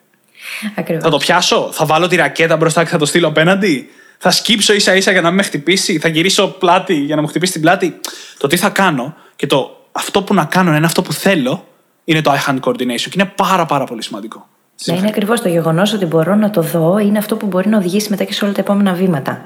[0.76, 1.02] Ακριβώς.
[1.02, 3.88] Θα το πιάσω, θα βάλω τη ρακέτα μπροστά και θα το στείλω απέναντι.
[4.18, 7.52] Θα σκύψω ίσα ίσα για να με χτυπήσει, θα γυρίσω πλάτη για να μου χτυπήσει
[7.52, 8.00] την πλάτη.
[8.38, 11.66] Το τι θα κάνω και το αυτό που να κάνω είναι αυτό που θέλω
[12.04, 14.46] είναι το eye hand coordination και είναι πάρα πάρα πολύ σημαντικό.
[14.84, 17.76] Ναι, είναι ακριβώς το γεγονός ότι μπορώ να το δω είναι αυτό που μπορεί να
[17.76, 19.40] οδηγήσει μετά και σε όλα τα επόμενα βήματα.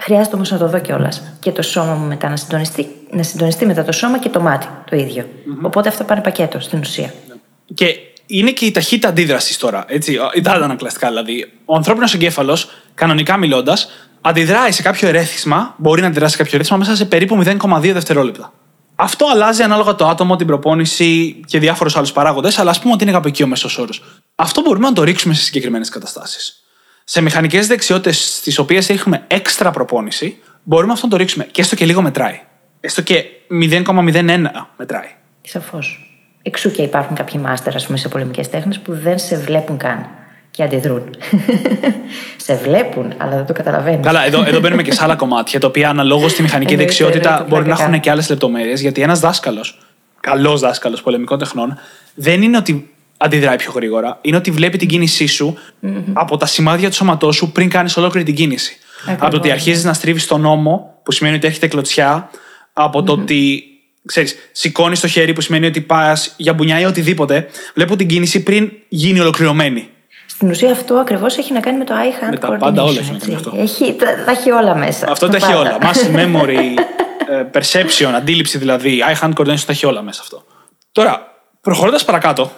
[0.00, 1.22] Χρειάζεται όμως να το δω κιόλας.
[1.40, 4.66] Και το σώμα μου μετά να συντονιστεί, να συντονιστεί μετά το σώμα και το μάτι
[4.90, 5.28] το ίδιο.
[5.62, 7.12] Οπότε αυτά πάνε πακέτο στην ουσία.
[7.74, 7.96] Και
[8.26, 9.84] είναι και η ταχύτητα αντίδρασης τώρα.
[9.88, 11.52] Έτσι, τα ανακλαστικά δηλαδή.
[11.64, 13.88] Ο ανθρώπινος εγκέφαλος, κανονικά μιλώντας,
[14.20, 18.52] αντιδράει σε κάποιο ερέθισμα, μπορεί να αντιδράσει σε κάποιο ερέθισμα μέσα σε περίπου 0,2 δευτερόλεπτα.
[19.00, 23.02] Αυτό αλλάζει ανάλογα το άτομο, την προπόνηση και διάφορους άλλους παράγοντες, αλλά ας πούμε ότι
[23.02, 24.02] είναι κάπου εκεί ο μέσος όρος.
[24.34, 26.62] Αυτό μπορούμε να το ρίξουμε σε συγκεκριμένες καταστάσεις.
[27.04, 31.74] Σε μηχανικές δεξιότητες, στις οποίες έχουμε έξτρα προπόνηση, μπορούμε αυτό να το ρίξουμε και έστω
[31.74, 32.40] και λίγο μετράει.
[32.80, 35.08] Έστω και 0,01 μετράει.
[35.42, 36.12] Σαφώς.
[36.42, 40.06] Εξού και υπάρχουν κάποιοι μάστερ, ας πούμε, σε πολεμικές τέχνες που δεν σε βλέπουν καν
[40.58, 41.02] και αντιδρούν.
[42.44, 44.02] σε βλέπουν, αλλά δεν το καταλαβαίνουν.
[44.02, 47.28] Καλά, εδώ, εδώ μπαίνουμε και σε άλλα κομμάτια, τα οποία αναλόγως στη μηχανική Εννοείται, δεξιότητα
[47.28, 47.88] εννοείται, μπορεί να πρακτικά.
[47.88, 48.80] έχουν και άλλες λεπτομέρειες.
[48.80, 49.78] Γιατί ένας δάσκαλος,
[50.20, 51.78] καλός δάσκαλος πολεμικών τεχνών,
[52.14, 54.18] δεν είναι ότι αντιδράει πιο γρήγορα.
[54.20, 55.58] Είναι ότι βλέπει την κίνησή σου
[56.12, 58.78] από τα σημάδια του σώματός σου πριν κάνεις ολόκληρη την κίνηση.
[59.00, 59.22] Ακριβώς.
[59.22, 62.30] Από το ότι αρχίζεις να στρίβεις τον ώμο, που σημαίνει ότι έρχεται κλωτσιά,
[62.72, 63.62] από το ότι
[64.04, 67.46] ξέρεις, σηκώνεις το χέρι, που σημαίνει ότι πας για μπουνιά ή οτιδήποτε.
[67.74, 69.88] Βλέπω την κίνηση πριν γίνει ολοκληρωμένη.
[70.38, 72.58] Στην ουσία αυτό ακριβώς έχει να κάνει με το eye hand Με τα coordination.
[72.58, 73.28] πάντα όλα έχει να έτσι.
[73.30, 73.52] κάνει αυτό.
[73.56, 75.10] Έχει, τα, τα έχει όλα μέσα.
[75.10, 75.58] Αυτό τα έχει πάντα.
[75.58, 75.78] όλα.
[75.80, 76.78] Muscle memory,
[77.28, 80.44] ε, perception, αντίληψη δηλαδή, eye hand coordination τα έχει όλα μέσα αυτό.
[80.92, 82.52] Τώρα, προχωρώντας παρακάτω,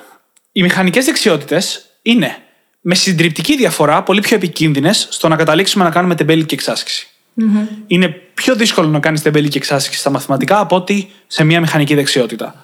[0.52, 2.36] οι μηχανικές δεξιότητες είναι
[2.80, 7.08] με συντριπτική διαφορά πολύ πιο επικίνδυνες στο να καταλήξουμε να κάνουμε τεμπέλικη εξάσκηση.
[7.86, 12.54] Είναι πιο δύσκολο να κάνεις τεμπέλικη εξάσκηση στα μαθηματικά από ότι σε μια μηχανική δεξιότητα.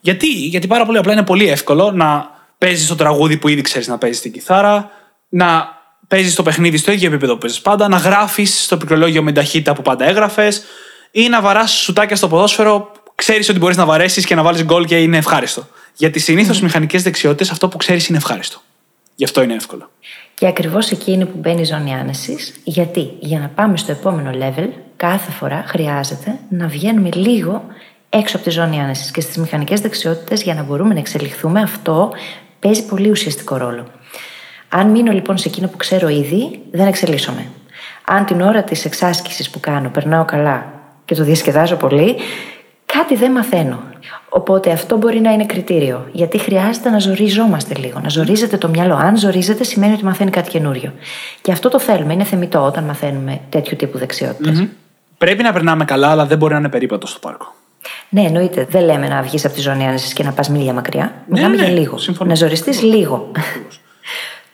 [0.00, 3.88] Γιατί, Γιατί πάρα πολύ απλά είναι πολύ εύκολο να παίζεις το τραγούδι που ήδη ξέρεις
[3.88, 4.90] να παίζεις την κιθάρα,
[5.28, 9.32] να παίζεις το παιχνίδι στο ίδιο επίπεδο που παίζεις πάντα, να γράφεις στο πληκτρολόγιο με
[9.32, 10.62] την ταχύτητα που πάντα έγραφες,
[11.10, 14.84] ή να βαράς σουτάκια στο ποδόσφαιρο, ξέρεις ότι μπορείς να βαρέσεις και να βάλεις γκολ
[14.84, 15.66] και είναι ευχάριστο.
[15.96, 16.62] Γιατί συνήθως mm.
[16.62, 18.60] μηχανικές δεξιότητες αυτό που ξέρεις είναι ευχάριστο.
[19.14, 19.90] Γι' αυτό είναι εύκολο.
[20.34, 22.54] Και ακριβώς εκεί είναι που μπαίνει η ζώνη άνεσης.
[22.64, 27.64] Γιατί; Για να πάμε στο επόμενο level, κάθε φορά χρειάζεται να βγαίνουμε λίγο
[28.08, 29.10] έξω από τη ζώνη άνεσης.
[29.10, 32.12] Και στις μηχανικές δεξιότητες, για να μπορούμε να εξελιχθούμε, αυτό
[32.60, 33.86] παίζει πολύ ουσιαστικό ρόλο.
[34.68, 37.46] Αν μείνω λοιπόν σε εκείνο που ξέρω ήδη, δεν εξελίσσομαι.
[38.04, 40.66] Αν την ώρα της εξάσκησης που κάνω περνάω καλά
[41.04, 42.16] και το διασκεδάζω πολύ,
[42.86, 43.82] κάτι δεν μαθαίνω.
[44.28, 46.08] Οπότε αυτό μπορεί να είναι κριτήριο.
[46.12, 48.00] Γιατί χρειάζεται να ζοριζόμαστε λίγο.
[48.02, 48.94] Να ζορίζεται το μυαλό.
[48.94, 50.92] Αν ζορίζεται, σημαίνει ότι μαθαίνει κάτι καινούριο.
[51.42, 52.12] Και αυτό το θέλουμε.
[52.12, 54.66] Είναι θεμητό όταν μαθαίνουμε τέτοιου τύπου δεξιότητες.
[55.18, 57.54] Πρέπει να περνάμε καλά, αλλά δεν μπορεί να είναι περίπατο στο πάρκο.
[58.08, 58.66] Ναι, εννοείται.
[58.70, 61.24] Δεν λέμε να βγεις από τη ζώνη άνεσης και να πας μίλια μακριά.
[61.26, 61.98] Μιλάμε ναι, για λίγο.
[61.98, 62.28] συμφωνώ.
[62.28, 63.30] Να ζοριστείς λίγο.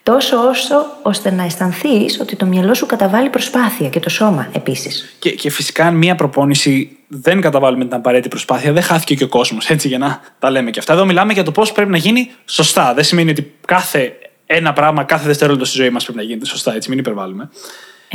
[0.03, 5.17] Τόσο όσο ώστε να αισθανθείς ότι το μυαλό σου καταβάλει προσπάθεια και το σώμα επίσης.
[5.19, 9.29] Και, και φυσικά, αν μία προπόνηση δεν καταβάλουμε την απαραίτητη προσπάθεια, δεν χάθηκε και ο
[9.29, 9.71] κόσμος.
[9.71, 10.93] Έτσι, για να τα λέμε και αυτά.
[10.93, 12.95] Εδώ μιλάμε για το πώς πρέπει να γίνει σωστά.
[12.95, 14.13] Δεν σημαίνει ότι κάθε
[14.47, 16.75] ένα πράγμα, κάθε δευτερόλεπτο στη ζωή μας πρέπει να γίνεται σωστά.
[16.75, 17.51] Έτσι, μην υπερβάλλουμε.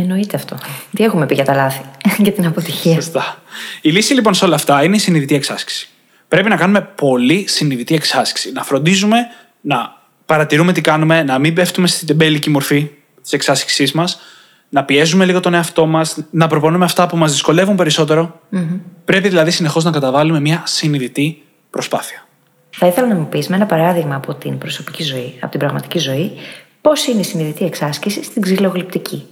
[0.01, 0.57] Εννοείται αυτό.
[0.95, 1.81] Τι έχουμε πει για τα λάθη,
[2.23, 2.93] για την αποτυχία.
[2.93, 3.41] Σωστά.
[3.81, 5.89] Η λύση λοιπόν σε όλα αυτά είναι η συνειδητή εξάσκηση.
[6.27, 8.51] Πρέπει να κάνουμε πολύ συνειδητή εξάσκηση.
[8.51, 9.17] Να φροντίζουμε
[9.61, 12.89] να παρατηρούμε τι κάνουμε, να μην πέφτουμε στην τεμπέλικη μορφή
[13.21, 14.19] της εξάσκησής μας,
[14.69, 17.75] να πιέζουμε λίγο τον εαυτό μας, να προπονούμε αυτά που μας δυσκολεύουν
[19.05, 22.25] Πρέπει δηλαδή συνεχώς να καταβάλουμε μια συνειδητή προσπάθεια.
[22.69, 25.99] Θα ήθελα να μου πεις με ένα παράδειγμα από την προσωπική ζωή, από την πραγματική
[25.99, 26.31] ζωή,
[26.81, 29.25] πώς είναι η συνειδητή εξάσκηση στην ξυλογλυπτική;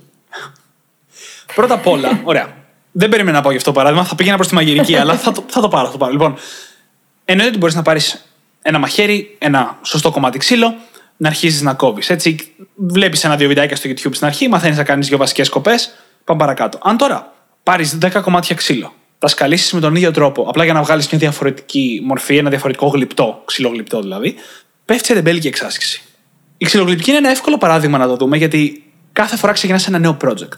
[1.55, 2.57] Πρώτα απ' όλα, ωραία.
[2.91, 5.31] Δεν περίμενα να πω γι' αυτό το παράδειγμα, θα πήγαινα προς τη μαγειρική, αλλά θα
[5.31, 5.85] το, θα το πάρω.
[5.85, 6.11] Θα το πάρω.
[6.11, 6.35] Λοιπόν,
[7.25, 8.25] εννοείται ότι μπορείς να πάρεις
[8.61, 10.75] ένα μαχαίρι, ένα σωστό κομμάτι ξύλο,
[11.17, 12.09] να αρχίζεις να κόβεις.
[12.09, 15.75] Έτσι, βλέπεις ένα-δύο βιντεάκια στο YouTube στην αρχή, μαθαίνεις να κάνεις δύο βασικές κοπέ,
[16.23, 16.79] πάμε παρακάτω.
[16.81, 17.33] Αν τώρα
[17.63, 21.19] πάρεις 10 κομμάτια ξύλο, τα σκαλίσεις με τον ίδιο τρόπο, απλά για να βγάλεις μια
[21.19, 24.35] διαφορετική μορφή, ένα διαφορετικό γλυπτό, ξυλογλυπτό δηλαδή,
[24.85, 26.01] πέφτει σε τεμπέλικη εξάσκηση.
[26.57, 28.83] Η ξυλογλυπτική είναι ένα εύκολο παράδειγμα να το δούμε, γιατί
[29.13, 30.57] κάθε φορά ξεκινάς ένα νέο project.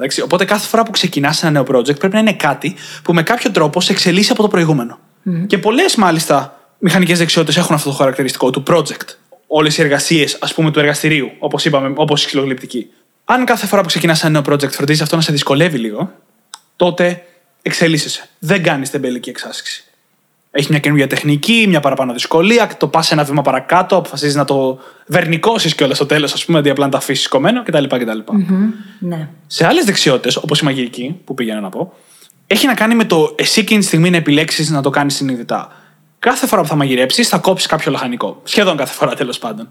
[0.00, 3.22] Εντάξει, οπότε κάθε φορά που ξεκινάς ένα νέο project πρέπει να είναι κάτι που με
[3.22, 4.98] κάποιο τρόπο σε εξελίσσει από το προηγούμενο.
[5.26, 5.46] Mm.
[5.46, 9.08] Και πολλές μάλιστα μηχανικές δεξιότητες έχουν αυτό το χαρακτηριστικό του project.
[9.46, 12.90] Όλες οι εργασίες, ας πούμε, του εργαστηρίου, όπως είπαμε, όπως η ξυλογλυπτική.
[13.24, 16.12] Αν κάθε φορά που ξεκινάς ένα νέο project φροντίζεις αυτό να σε δυσκολεύει λίγο,
[16.76, 17.24] τότε
[17.62, 18.28] εξελίσσεσαι.
[18.38, 19.84] Δεν κάνεις τεμπελική εξάσκηση.
[20.52, 24.78] Έχει μια καινούργια τεχνική, μια παραπάνω δυσκολία, το πας ένα βήμα παρακάτω, αποφασίζεις να το
[25.06, 27.84] βερνικώσεις κιόλας στο τέλος, ας πούμε, αντί απλά να το αφήσεις κομμένο κτλ.
[27.84, 28.18] κτλ.
[28.18, 29.28] Mm-hmm, ναι.
[29.46, 31.92] Σε άλλες δεξιότητες, όπως η μαγειρική, που πήγαινα να πω,
[32.46, 35.72] έχει να κάνει με το εσύ εκείνη τη στιγμή να επιλέξεις να το κάνεις συνειδητά.
[36.18, 38.40] Κάθε φορά που θα μαγειρέψεις, θα κόψεις κάποιο λαχανικό.
[38.44, 39.68] Σχεδόν κάθε φορά τέλος πάντων.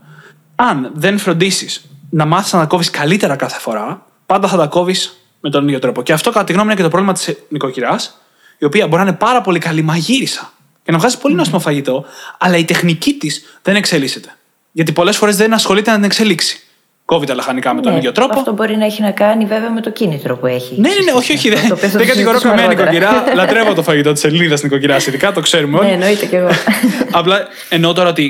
[0.56, 5.18] Αν δεν φροντίσεις να μάθεις να τα κόβεις καλύτερα κάθε φορά, πάντα θα τα κόβεις
[5.40, 6.02] με τον ίδιο τρόπο.
[6.02, 8.22] Και αυτό, κατά τη γνώμη μου, είναι και το πρόβλημα της νοικοκυράς,
[8.58, 10.54] η οποία μπορεί να είναι πάρα πολύ καλή μαγείρισα
[10.90, 12.06] και να βγάζει πολύ νόστιμο φαγητό,
[12.38, 14.36] αλλά η τεχνική της δεν εξελίσσεται.
[14.72, 16.60] Γιατί πολλές φορές δεν ασχολείται να την εξελίξει.
[17.06, 18.40] Κόβει τα λαχανικά με τον ναι, ίδιο τρόπο.
[18.40, 20.76] Αυτό μπορεί να έχει να κάνει βέβαια με το κίνητρο που έχει.
[20.80, 21.50] Ναι, ναι, ναι όχι, όχι.
[21.50, 23.24] Δεν, δεν κατηγορώ καμία νοικοκυρά.
[23.36, 25.88] Λατρεύω το φαγητό της Ελληνίδας νοικοκυρά, ειδικά το ξέρουμε όλοι.
[25.88, 26.50] Ναι, εννοείται κι εγώ.
[27.20, 28.24] Απλά εννοώ τώρα ότι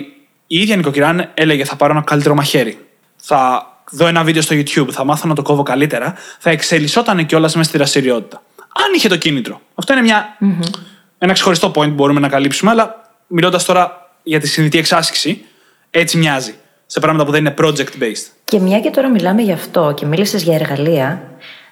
[0.47, 2.77] η ίδια νοικοκυρά έλεγε θα πάρω ένα καλύτερο μαχαίρι.
[3.15, 7.55] Θα δω ένα βίντεο στο YouTube, θα μάθω να το κόβω καλύτερα, θα εξελισσόταν κιόλας
[7.55, 8.41] μέσα στη δραστηριότητα.
[8.57, 9.61] Αν είχε το κίνητρο.
[9.75, 10.79] Αυτό είναι μια, mm-hmm.
[11.19, 15.45] Ένα ξεχωριστό point που μπορούμε να καλύψουμε, αλλά μιλώντας τώρα για τη συνειδητή εξάσκηση,
[15.91, 16.55] έτσι μοιάζει
[16.85, 18.27] σε πράγματα που δεν είναι project based.
[18.43, 21.21] Και μια και τώρα μιλάμε γι' αυτό και μίλησες για εργαλεία,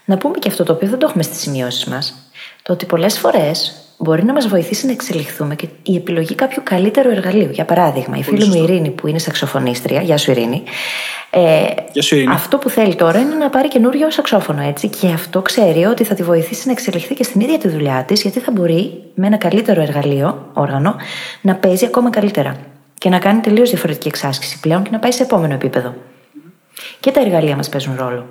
[0.06, 2.32] να πούμε και αυτό το οποίο δεν το έχουμε στις σημειώσεις μας.
[2.62, 7.10] Το ότι πολλές φορές μπορεί να μας βοηθήσει να εξελιχθούμε και η επιλογή κάποιου καλύτερου
[7.10, 7.50] εργαλείου.
[7.52, 10.64] Για παράδειγμα, η φίλη μου Ειρήνη, που είναι σαξοφωνίστρια, γεια σου Ειρήνη.
[11.30, 12.34] Ε, γεια σου, Ειρήνη.
[12.34, 14.88] Αυτό που θέλει τώρα είναι να πάρει καινούριο σαξόφωνο, έτσι.
[14.88, 18.22] Και αυτό ξέρει ότι θα τη βοηθήσει να εξελιχθεί και στην ίδια τη δουλειά της,
[18.22, 20.96] γιατί θα μπορεί με ένα καλύτερο εργαλείο, όργανο,
[21.42, 22.56] να παίζει ακόμα καλύτερα.
[22.98, 25.94] Και να κάνει τελείως διαφορετική εξάσκηση πλέον και να πάει σε επόμενο επίπεδο.
[27.00, 28.26] Και τα εργαλεία μας παίζουν ρόλο.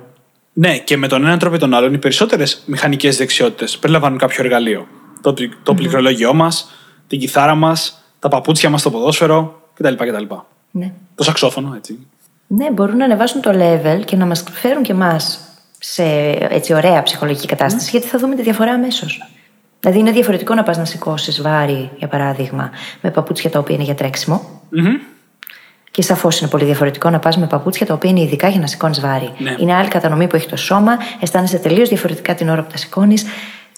[0.53, 4.43] Ναι, και με τον έναν τρόπο ή τον άλλον, οι περισσότερες μηχανικές δεξιότητες περιλαμβάνουν κάποιο
[4.43, 4.87] εργαλείο
[5.21, 6.69] το, το πληκτρολόγιό μας,
[7.07, 9.93] την κιθάρα μας, τα παπούτσια μας στο ποδόσφαιρο κτλ.
[9.93, 10.23] κτλ.
[10.71, 10.93] Ναι.
[11.15, 12.07] Το σαξόφωνο, έτσι.
[12.47, 15.39] Ναι, μπορούν να ανεβάσουν το level και να μας φέρουν και εμάς
[15.79, 17.91] σε έτσι ωραία ψυχολογική κατάσταση, ναι.
[17.91, 19.21] γιατί θα δούμε τη διαφορά αμέσως.
[19.79, 23.83] Δηλαδή, είναι διαφορετικό να πας να σηκώσεις βάρη, για παράδειγμα, με παπούτσια τα οποία είναι
[23.83, 24.61] για τρέξιμο.
[24.75, 25.15] Mm-hmm.
[25.91, 28.67] Και σαφώ είναι πολύ διαφορετικό να πας με παπούτσια τα οποία είναι ειδικά για να
[28.67, 29.31] σηκώνεις βάρη.
[29.37, 29.55] Ναι.
[29.59, 33.25] Είναι άλλη κατανομή που έχει το σώμα, αισθάνεσαι τελείως διαφορετικά την ώρα που τα σηκώνεις.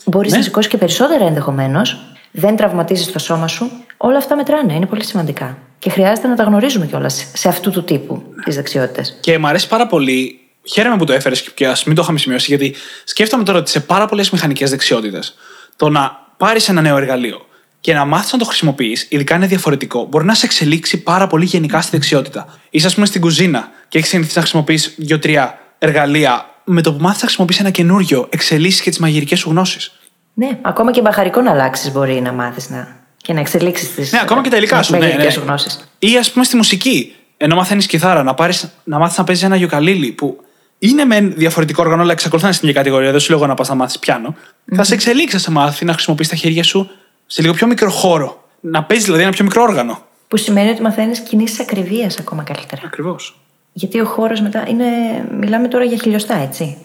[0.05, 0.37] Μπορείς ναι.
[0.37, 1.97] να σηκώσεις και περισσότερα ενδεχομένως.
[2.31, 3.71] Δεν τραυματίζεις το σώμα σου.
[3.97, 4.73] Όλα αυτά μετράνε.
[4.73, 5.57] Είναι πολύ σημαντικά.
[5.79, 9.17] Και χρειάζεται να τα γνωρίζουμε κιόλας σε αυτού του τύπου τις δεξιότητες.
[9.21, 10.39] Και μου αρέσει πάρα πολύ.
[10.63, 13.79] Χαίρομαι που το έφερες και ας μην το είχαμε σημειώσει, γιατί σκέφτομαι τώρα ότι σε
[13.79, 15.35] πάρα πολλές μηχανικές δεξιότητες
[15.75, 17.45] το να πάρεις ένα νέο εργαλείο
[17.79, 21.45] και να μάθεις να το χρησιμοποιείς, ειδικά είναι διαφορετικό, μπορεί να σε εξελίξει πάρα πολύ
[21.45, 22.59] γενικά στη δεξιότητα.
[22.69, 27.01] Είσαι, ας πούμε, στην κουζίνα και έχεις συνηθίσει να χρησιμοποιείς δύο-τρία εργαλεία με το που
[27.01, 29.91] μάθεις να χρησιμοποιήσει ένα καινούριο, εξελίσσεις και τις μαγειρικές σου γνώσεις.
[30.33, 32.95] Ναι, ακόμα και μπαχαρικό να αλλάξεις μπορεί να μάθεις να...
[33.17, 35.29] και να εξελίξεις τι ναι, ακόμα και τα υλικά σου, ναι, ναι.
[35.29, 35.89] σου γνώσεις.
[35.99, 37.13] Ή ας πούμε στη μουσική.
[37.37, 40.43] Ενώ μαθαίνεις κιθάρα, να, πάρεις, να μάθεις να παίζεις ένα γιοκαλίλι που
[40.79, 43.11] είναι με διαφορετικό όργανο, αλλά εξακολουθεί να είναι στην ίδια κατηγορία.
[43.11, 44.35] Δεν σου λέω να πας να μάθεις πιάνο.
[44.35, 44.75] Mm-hmm.
[44.75, 46.89] Θα σε εξελίξει σε μάθει να χρησιμοποιείς τα χέρια σου
[47.25, 48.43] σε λίγο πιο μικρό χώρο.
[48.59, 50.01] Να παίζεις δηλαδή ένα πιο μικρό όργανο.
[50.27, 52.81] Που σημαίνει ότι μαθαίνεις κινήσεις ακριβία ακόμα καλύτερα.
[52.85, 53.39] Ακριβώς.
[53.73, 54.85] Γιατί ο χώρος μετά είναι.
[55.31, 56.77] Μιλάμε τώρα για χιλιοστά, έτσι.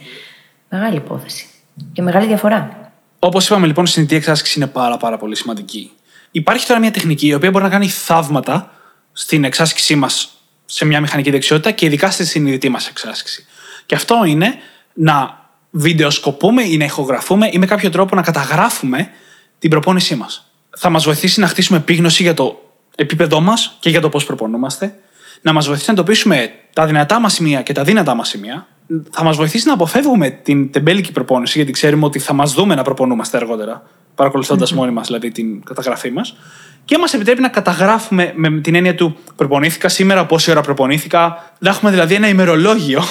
[0.68, 1.46] Μεγάλη υπόθεση.
[1.92, 2.92] Και μεγάλη διαφορά.
[3.18, 5.90] Όπως είπαμε λοιπόν, η συνειδητή εξάσκηση είναι πάρα, πάρα πολύ σημαντική.
[6.30, 8.72] Υπάρχει τώρα μια τεχνική η οποία μπορεί να κάνει θαύματα
[9.12, 10.28] στην εξάσκησή μας
[10.64, 13.46] σε μια μηχανική δεξιότητα και ειδικά στη συνειδητή μας εξάσκηση.
[13.86, 14.54] Και αυτό είναι
[14.92, 19.10] να βιντεοσκοπούμε ή να ηχογραφούμε ή με κάποιο τρόπο να καταγράφουμε
[19.58, 20.50] την προπόνησή μας.
[20.76, 24.98] Θα μας βοηθήσει να χτίσουμε επίγνωση για το επίπεδό μας και για το πώς προπονούμαστε,
[25.40, 28.66] να μας βοηθήσει να εντοπίσουμε τα δυνατά μας σημεία και τα δύνατά μας σημεία,
[29.10, 32.82] θα μας βοηθήσει να αποφεύγουμε την τεμπέλικη προπόνηση, γιατί ξέρουμε ότι θα μας δούμε να
[32.82, 33.82] προπονούμαστε αργότερα,
[34.14, 36.36] παρακολουθώντας μόνοι μας δηλαδή την καταγραφή μας.
[36.84, 41.70] Και μας επιτρέπει να καταγράφουμε με την έννοια του προπονήθηκα σήμερα, πόση ώρα προπονήθηκα, να
[41.70, 43.02] έχουμε δηλαδή ένα ημερολόγιο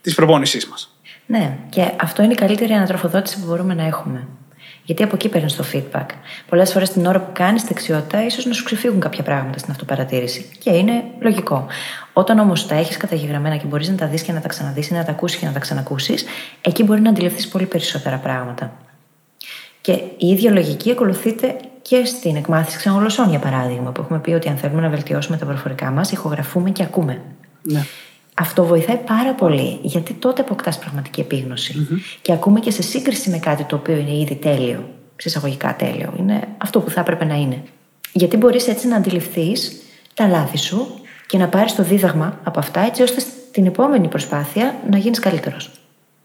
[0.00, 0.98] της προπόνησής μας.
[1.26, 4.26] Ναι, και αυτό είναι η καλύτερη ανατροφοδότηση που μπορούμε να έχουμε.
[4.84, 6.06] Γιατί από εκεί παίρνεις το feedback.
[6.48, 10.48] Πολλές φορές την ώρα που κάνεις δεξιότητα, ίσως να σου ξεφύγουν κάποια πράγματα στην αυτοπαρατήρηση.
[10.58, 11.66] Και είναι λογικό.
[12.12, 14.94] Όταν όμως τα έχεις καταγεγραμμένα και μπορείς να τα δεις και να τα ξαναδείς ή
[14.94, 16.24] να τα ακούσεις και να τα ξανακούσεις,
[16.60, 18.72] εκεί μπορεί να αντιληφθείς πολύ περισσότερα πράγματα.
[19.80, 24.48] Και η ίδια λογική ακολουθείται και στην εκμάθηση ξενογλωσσών, για παράδειγμα, που έχουμε πει ότι
[24.48, 27.20] αν θέλουμε να βελτιώσουμε τα προφορικά μας, ηχογραφούμε και ακούμε.
[27.62, 27.84] Ναι.
[28.34, 31.26] Αυτό βοηθάει πάρα πολύ, γιατί τότε αποκτάς πραγματική
[32.22, 36.14] Και ακούμε και σε σύγκριση με κάτι το οποίο είναι ήδη τέλειο, σε εισαγωγικά τέλειο.
[36.18, 37.62] Είναι αυτό που θα έπρεπε να είναι.
[38.12, 39.72] Γιατί μπορείς έτσι να αντιληφθείς
[40.14, 40.86] τα λάθη σου
[41.26, 45.70] και να πάρεις το δίδαγμα από αυτά, έτσι ώστε στην επόμενη προσπάθεια να γίνεις καλύτερος.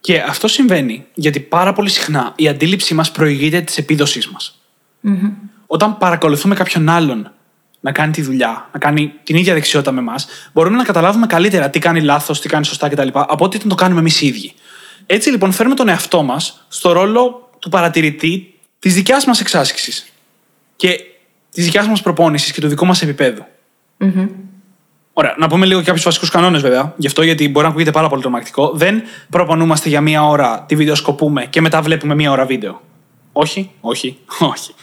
[0.02, 4.62] Και αυτό συμβαίνει γιατί πάρα πολύ συχνά η αντίληψή μας προηγείται της επίδοσής μας.
[5.68, 7.32] Όταν παρακολουθούμε κάποιον άλλον
[7.80, 11.70] να κάνει τη δουλειά, να κάνει την ίδια δεξιότητα με εμάς, μπορούμε να καταλάβουμε καλύτερα
[11.70, 13.08] τι κάνει λάθος, τι κάνει σωστά κτλ.
[13.14, 14.54] από ότι το κάνουμε εμείς οι ίδιοι.
[15.06, 20.12] Έτσι λοιπόν φέρνουμε τον εαυτό μας στο ρόλο του παρατηρητή της δικιάς μας εξάσκησης
[20.76, 21.00] και
[21.52, 23.46] της δικιάς μας προπόνησης και του δικού μας επίπεδου.
[25.14, 26.94] Ωραία, να πούμε λίγο κάποιους βασικούς κανόνες βέβαια.
[26.98, 28.72] Γι' αυτό γιατί μπορεί να ακούγεται πάρα πολύ τρομακτικό.
[28.74, 32.82] Δεν προπονούμαστε για μία ώρα, τη βιντεοσκοπούμε και μετά βλέπουμε μία ώρα βίντεο.
[33.32, 34.18] Όχι, όχι,
[34.54, 34.74] όχι.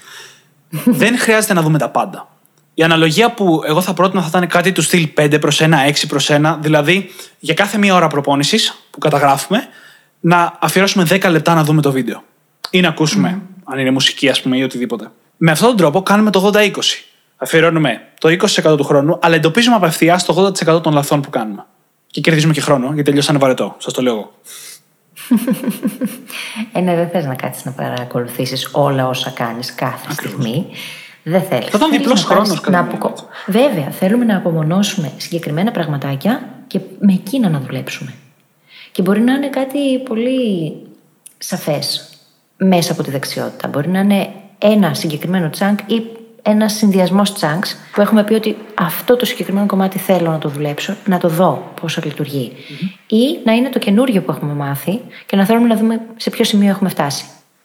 [0.84, 2.35] Δεν χρειάζεται να δούμε τα πάντα.
[2.78, 6.06] Η αναλογία που εγώ θα πρότεινα θα ήταν κάτι του στυλ 5 προς 1, 6
[6.08, 9.68] προς 1, δηλαδή για κάθε μία ώρα προπόνησης που καταγράφουμε,
[10.20, 12.22] να αφιερώσουμε 10 λεπτά να δούμε το βίντεο.
[12.70, 15.10] Ή να ακούσουμε, αν είναι μουσική, ας πούμε, ή οτιδήποτε.
[15.36, 16.70] Με αυτόν τον τρόπο κάνουμε το 80-20.
[17.36, 21.66] Αφιερώνουμε το 20% του χρόνου, αλλά εντοπίζουμε απευθεία το 80% των λαθών που κάνουμε.
[22.06, 23.76] Και κερδίζουμε και χρόνο, γιατί τελειώσανε βαρετό.
[23.78, 24.32] Σας το λέω εγώ.
[26.72, 30.66] ε, ναι, δεν θες να κάτσεις να παρακολουθήσεις όλα όσα κάνεις κάθε στιγμή.
[31.28, 31.68] Δεν θέλεις.
[31.68, 33.12] Θα ήταν διπλός χρόνος να αποκο...
[33.46, 38.14] Βέβαια, θέλουμε να απομονώσουμε συγκεκριμένα πραγματάκια και με εκείνα να δουλέψουμε.
[38.92, 40.72] Και μπορεί να είναι κάτι πολύ
[41.38, 42.08] σαφές
[42.56, 43.68] μέσα από τη δεξιότητα.
[43.68, 46.02] Μπορεί να είναι ένα συγκεκριμένο τσάνκ ή
[46.42, 50.96] ένα συνδυασμός chunks που έχουμε πει ότι αυτό το συγκεκριμένο κομμάτι θέλω να το δουλέψω,
[51.06, 52.00] να το δω πόσο
[53.06, 56.44] Ή να είναι το καινούριο που έχουμε μάθει και να θέλουμε να δούμε σε ποιο
[56.44, 57.24] σημείο έχουμε φτάσει.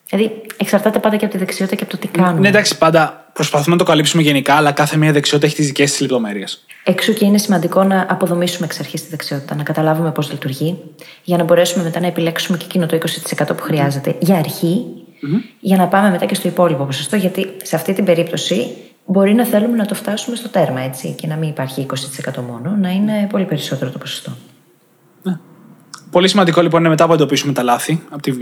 [0.09, 2.39] Δηλαδή, εξαρτάται πάντα και από τη δεξιότητα και από το τι κάνουμε.
[2.39, 5.91] Ναι, εντάξει, πάντα προσπαθούμε να το καλύψουμε γενικά, αλλά κάθε μία δεξιότητα έχει τις δικές
[5.91, 6.65] της λεπτομέρειες.
[6.83, 10.77] Εξού και είναι σημαντικό να αποδομήσουμε εξ αρχής τη δεξιότητα, να καταλάβουμε πώς λειτουργεί,
[11.23, 12.97] για να μπορέσουμε μετά να επιλέξουμε και εκείνο το
[13.39, 14.85] 20% που χρειάζεται για αρχή
[15.59, 18.67] για να πάμε μετά και στο υπόλοιπο ποσοστό, γιατί σε αυτή την περίπτωση
[19.05, 22.75] μπορεί να θέλουμε να το φτάσουμε στο τέρμα, έτσι, και να μην υπάρχει 20% μόνο,
[22.81, 24.31] να είναι πολύ περισσότερο το ποσοστό.
[25.23, 25.37] Ναι.
[26.11, 28.37] Πολύ σημαντικό λοιπόν είναι μετά που εντοπίσουμε τα λάθη από την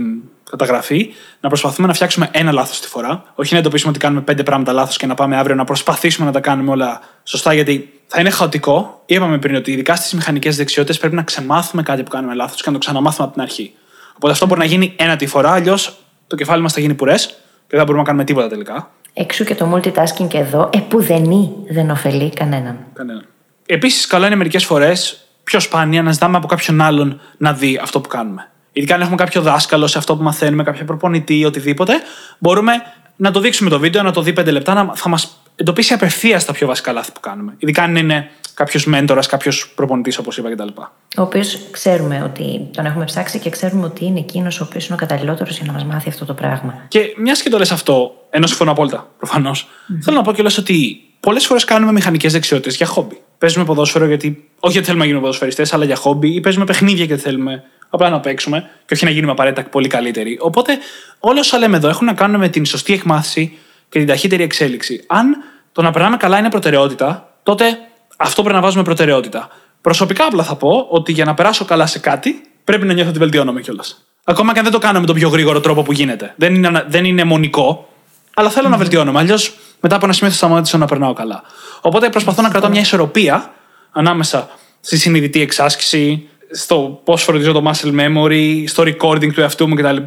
[0.50, 3.24] καταγραφή, να προσπαθούμε να φτιάξουμε ένα λάθος τη φορά.
[3.36, 6.32] Όχι να εντοπίσουμε ότι κάνουμε πέντε πράγματα λάθος και να πάμε αύριο να προσπαθήσουμε να
[6.32, 9.02] τα κάνουμε όλα σωστά, γιατί θα είναι χαοτικό.
[9.06, 12.68] Είπαμε πριν ότι ειδικά στις μηχανικές δεξιότητες πρέπει να ξεμάθουμε κάτι που κάνουμε λάθος και
[12.68, 13.74] να το ξαναμάθουμε από την αρχή.
[14.16, 17.26] Οπότε αυτό μπορεί να γίνει ένα τη φορά, αλλιώς το κεφάλι μας θα γίνει πουρές
[17.26, 17.36] και
[17.68, 18.90] δεν θα μπορούμε να κάνουμε τίποτα τελικά.
[19.14, 22.78] Εξού και το multitasking και εδώ, επουδενή δεν ωφελεί κανέναν.
[22.94, 23.26] Κανέναν.
[23.66, 28.02] Επίσης, καλό είναι μερικές φορές, πιο σπάνια, να ζητάμε από κάποιον άλλον να δει αυτό
[28.02, 28.50] που κάνουμε.
[28.80, 31.94] Ειδικά αν έχουμε κάποιο δάσκαλο σε αυτό που μαθαίνουμε, κάποιο προπονητή ή οτιδήποτε,
[32.38, 32.74] μπορούμε
[33.16, 36.46] να το δείξουμε το βίντεο, να το δει πέντε λεπτά, να θα μας εντοπίσει απευθείας
[36.46, 37.54] τα πιο βασικά λάθη που κάνουμε.
[37.58, 40.68] Ειδικά αν είναι κάποιος μέντορας, κάποιος προπονητής, όπως είπα κτλ.
[41.18, 44.94] Ο οποίος ξέρουμε ότι τον έχουμε ψάξει και ξέρουμε ότι είναι εκείνος ο οποίος είναι
[44.94, 46.86] ο καταλληλότερος για να μας μάθει αυτό το πράγμα.
[46.88, 49.98] Και μιας και το λες αυτό, ενώ συμφωνώ απόλυτα, προφανώς, mm-hmm.
[50.04, 53.22] θέλω να πω κιόλας ότι πολλές φορές κάνουμε μηχανικές δεξιότητες για χόμπι.
[53.38, 57.06] Παίζουμε ποδόσφαιρο γιατί, όχι γιατί θέλουμε να γίνουμε ποδοσφαιριστές, αλλά για χόμπι, ή παίζουμε παιχνίδια
[57.06, 60.38] γιατί θέλουμε απλά να παίξουμε και όχι να γίνουμε απαραίτητα πολύ καλύτεροι.
[60.42, 60.78] Οπότε,
[61.20, 63.58] όλα όσα λέμε εδώ έχουν να κάνουν με την σωστή εκμάθηση
[63.90, 65.04] και την ταχύτερη εξέλιξη.
[65.08, 65.36] Αν
[65.72, 67.78] το να περνάμε καλά είναι προτεραιότητα, τότε
[68.18, 69.50] αυτό πρέπει να βάζουμε προτεραιότητα.
[69.82, 73.20] Προσωπικά απλά θα πω ότι για να περάσω καλά σε κάτι, πρέπει να νιώθω ότι
[73.20, 74.04] βελτιώνομαι κιόλας.
[74.24, 76.34] Ακόμα και αν δεν το κάνω με τον πιο γρήγορο τρόπο που γίνεται.
[76.36, 77.90] Δεν είναι, δεν είναι μονικό,
[78.34, 78.72] αλλά θέλω mm.
[78.72, 79.20] να βελτιώνομαι.
[79.20, 81.44] Αλλιώς μετά από ένα σημείο θα σταματήσω να περνάω καλά.
[81.82, 83.54] Οπότε προσπαθώ να κρατώ μια ισορροπία
[83.92, 84.50] ανάμεσα
[84.80, 89.98] στη συνειδητή εξάσκηση, στο πώς φροντίζω το muscle memory, στο recording του εαυτού μου κτλ.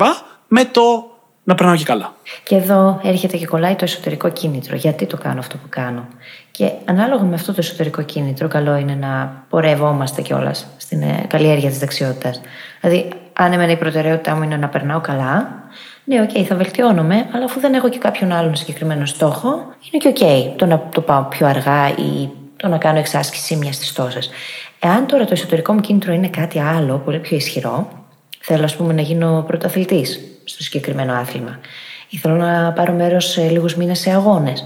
[0.48, 1.06] με το
[1.44, 2.14] να περνάω και καλά.
[2.42, 4.76] Και εδώ έρχεται και κολλάει το εσωτερικό κίνητρο.
[4.76, 6.08] Γιατί το κάνω αυτό που κάνω;
[6.50, 11.68] Και ανάλογα με αυτό το εσωτερικό κίνητρο, καλό είναι να πορευόμαστε κιόλας στην ε, καλλιέργεια
[11.68, 12.40] της δεξιότητας.
[12.80, 15.62] Δηλαδή, αν εμένα η προτεραιότητά μου είναι να περνάω καλά,
[16.04, 20.02] ναι, ok, okay, θα βελτιώνομαι, αλλά αφού δεν έχω και κάποιον άλλον συγκεκριμένο στόχο, είναι
[20.02, 22.28] και ok okay, το να το πάω πιο αργά ή
[22.62, 24.18] το να κάνω εξάσκηση μια στις τόσες.
[24.78, 27.88] Εάν τώρα το εσωτερικό μου κίνητρο είναι κάτι άλλο, πολύ πιο ισχυρό,
[28.40, 31.58] θέλω, ας πούμε, να γίνω πρωταθλητής στο συγκεκριμένο άθλημα,
[32.08, 34.64] ή θέλω να πάρω μέρος σε λίγους μήνες σε αγώνες,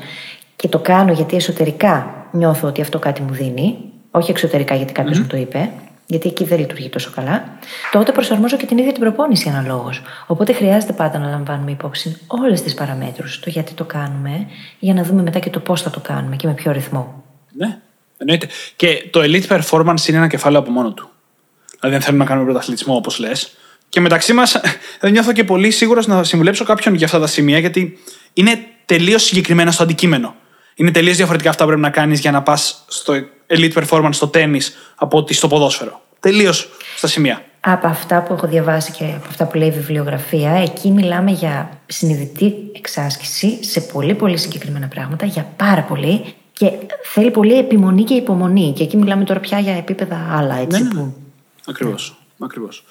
[0.57, 3.79] και το κάνω γιατί εσωτερικά νιώθω ότι αυτό κάτι μου δίνει,
[4.11, 5.71] όχι εξωτερικά γιατί μου το είπε,
[6.07, 7.45] γιατί εκεί δεν λειτουργεί τόσο καλά,
[7.93, 10.03] τότε προσαρμόζω και την ίδια την προπόνηση αναλόγως.
[10.27, 14.47] Οπότε χρειάζεται πάντα να λαμβάνουμε υπόψη όλες τις παραμέτρους, το γιατί το κάνουμε,
[14.79, 17.23] για να δούμε μετά και το πώς θα το κάνουμε και με ποιο ρυθμό.
[17.53, 17.79] Ναι,
[18.19, 18.49] εννοείται.
[18.77, 21.11] Και το elite performance είναι ένα κεφάλαιο από μόνο του.
[21.81, 23.57] Δηλαδή, αν θέλουμε να κάνουμε πρωταθλητισμό, όπως λες.
[23.89, 24.61] Και μεταξύ μας,
[25.01, 27.99] δεν νιώθω και πολύ σίγουρος να συμβουλέψω κάποιον για αυτά τα σημεία, γιατί
[28.33, 30.35] είναι τελείως συγκεκριμένα στο αντικείμενο.
[30.75, 33.15] Είναι τελείως διαφορετικά αυτά που πρέπει να κάνεις για να πας στο
[33.47, 34.61] elite performance, στο τέννη,
[34.95, 36.01] από ότι στο ποδόσφαιρο.
[36.21, 37.45] Τελείως στα σημεία.
[37.61, 41.81] Από αυτά που έχω διαβάσει και από αυτά που λέει η βιβλιογραφία, εκεί μιλάμε για
[41.87, 48.15] συνειδητή εξάσκηση σε πολύ πολύ συγκεκριμένα πράγματα, για πάρα πολύ και θέλει πολύ επιμονή και
[48.15, 48.73] υπομονή.
[48.77, 50.83] Και εκεί μιλάμε τώρα πια για επίπεδα άλλα, έτσι.
[50.83, 50.95] Ναι, ναι.
[50.95, 51.15] Που...
[51.67, 52.17] Ακριβώς.
[52.39, 52.85] Ακριβώς.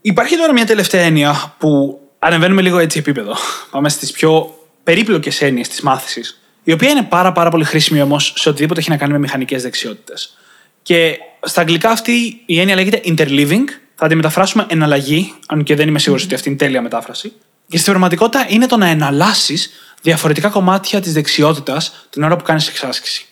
[0.00, 3.34] Υπάρχει τώρα μια τελευταία έννοια που ανεβαίνουμε λίγο έτσι επίπεδο.
[3.70, 8.32] Πάμε στις πιο περίπλοκες έννοιες της μάθησης, η οποία είναι πάρα, πάρα πολύ χρήσιμη όμως
[8.36, 10.38] σε οτιδήποτε έχει να κάνει με μηχανικές δεξιότητες.
[10.82, 13.64] Και στα αγγλικά αυτή η έννοια λέγεται interleaving.
[13.94, 17.32] Θα τη μεταφράσουμε εναλλαγή, αν και δεν είμαι σίγουρος ότι αυτή είναι τέλεια μετάφραση.
[17.70, 19.70] Και στην πραγματικότητα είναι το να εναλλάσσεις
[20.02, 23.26] διαφορετικά κομμάτια της δεξιότητας την ώρα που κάνεις εξάσκηση.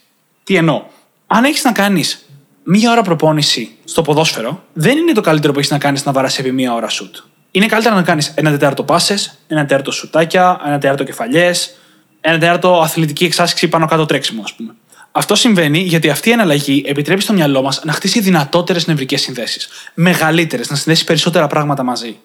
[0.44, 0.82] Τι εννοώ;
[1.26, 2.26] Αν έχεις να κάνεις
[2.62, 6.40] μία ώρα προπόνηση στο ποδόσφαιρο, δεν είναι το καλύτερο που έχεις να κάνεις να βαράσει
[6.40, 7.16] επί μία ώρα σουτ.
[7.50, 11.74] Είναι καλύτερα να κάνεις ένα τετάρτο πάσες, ένα τετάρτο σουτάκια, ένα τετάρτο κεφαλιές,
[12.20, 14.74] ένα τετάρτο αθλητική εξάσκηση πάνω κάτω τρέξιμο, ας πούμε.
[15.12, 19.68] Αυτό συμβαίνει γιατί αυτή η εναλλαγή επιτρέπει στο μυαλό μας να χτίσει δυνατότερες νευρικές συνδέσεις.
[19.94, 22.18] Μεγαλύτερες, να συνδέσει περισσότερα πράγματα μαζί.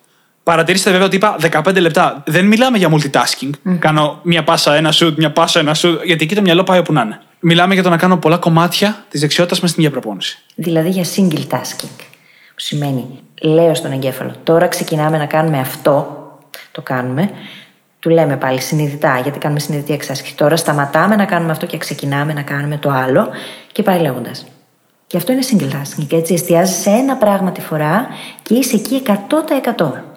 [0.43, 2.23] Παρατηρήστε βέβαια ότι είπα 15 λεπτά.
[2.25, 3.49] Δεν μιλάμε για multitasking.
[3.49, 3.77] Mm.
[3.79, 5.97] Κάνω μια πάσα, ένα shoot, μια πάσα, ένα shoot.
[6.03, 7.19] Γιατί εκεί το μυαλό πάει όπου να είναι.
[7.39, 10.37] Μιλάμε για το να κάνω πολλά κομμάτια της δεξιότητας μες στην ίδια προπόνηση.
[10.55, 11.95] Δηλαδή για single tasking.
[12.55, 13.05] Που σημαίνει,
[13.41, 16.17] λέω στον εγκέφαλο, τώρα ξεκινάμε να κάνουμε αυτό.
[16.71, 17.29] Το κάνουμε.
[17.99, 20.35] Του λέμε πάλι συνειδητά, γιατί κάνουμε συνειδητή εξάσκηση.
[20.35, 23.29] Τώρα σταματάμε να κάνουμε αυτό και ξεκινάμε να κάνουμε το άλλο
[23.71, 24.45] και πάει λέγοντας.
[25.07, 26.05] Και αυτό είναι single tasking.
[26.07, 28.07] Και έτσι εστιάζει σε ένα πράγμα τη φορά
[28.41, 29.01] και είσαι εκεί
[29.77, 30.12] 100%.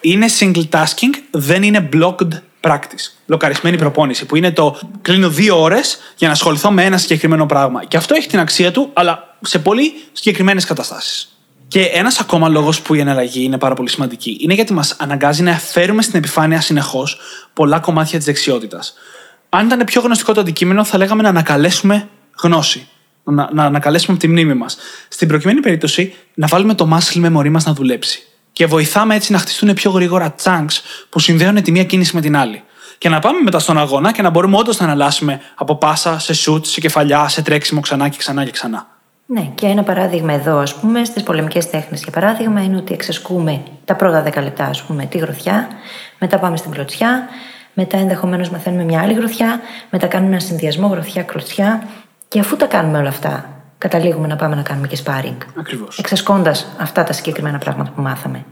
[0.00, 2.28] Είναι single tasking, δεν είναι blocked
[2.60, 3.12] practice.
[3.26, 7.84] Λοκαρισμένη προπόνηση, που είναι το κλείνω δύο ώρες για να ασχοληθώ με ένα συγκεκριμένο πράγμα.
[7.84, 11.34] Και αυτό έχει την αξία του, αλλά σε πολύ συγκεκριμένες καταστάσεις.
[11.68, 15.42] Και ένας ακόμα λόγος που η εναλλαγή είναι πάρα πολύ σημαντική είναι γιατί μας αναγκάζει
[15.42, 17.18] να φέρουμε στην επιφάνεια συνεχώς
[17.52, 18.94] πολλά κομμάτια της δεξιότητας.
[19.48, 22.08] Αν ήταν πιο γνωστικό το αντικείμενο, θα λέγαμε να ανακαλέσουμε
[22.42, 22.88] γνώση.
[23.24, 24.76] Να, να ανακαλέσουμε από τη μνήμη μας.
[25.08, 28.22] Στην προκειμένη περίπτωση, να βάλουμε το muscle memory μας να δουλέψει.
[28.60, 32.36] Και βοηθάμε έτσι να χτιστούν πιο γρήγορα chunks που συνδέουν τη μία κίνηση με την
[32.36, 32.62] άλλη.
[32.98, 36.32] Και να πάμε μετά στον αγώνα και να μπορούμε όντως να αναλάσουμε από πάσα σε
[36.32, 38.86] σουτ, σε κεφαλιά, σε τρέξιμο ξανά και ξανά και ξανά.
[39.26, 42.02] Ναι, και ένα παράδειγμα εδώ, ας πούμε, στις πολεμικές τέχνες.
[42.02, 45.68] Για παράδειγμα, είναι ότι εξασκούμε τα πρώτα 10 λεπτά, ας πούμε, τη γροθιά,
[46.18, 47.28] μετά πάμε στην κλωτσιά,
[47.74, 51.88] μετά ενδεχομένως μαθαίνουμε μια άλλη γροθιά, μετά κάνουμε ένα συνδυασμό γροθιά-κλωτσιά.
[52.28, 55.36] Και αφού τα κάνουμε όλα αυτά, καταλήγουμε να πάμε να κάνουμε και sparring.
[55.58, 55.98] Ακριβώς.
[55.98, 58.44] Εξασκώντας αυτά τα συγκεκριμένα πράγματα που μάθαμε.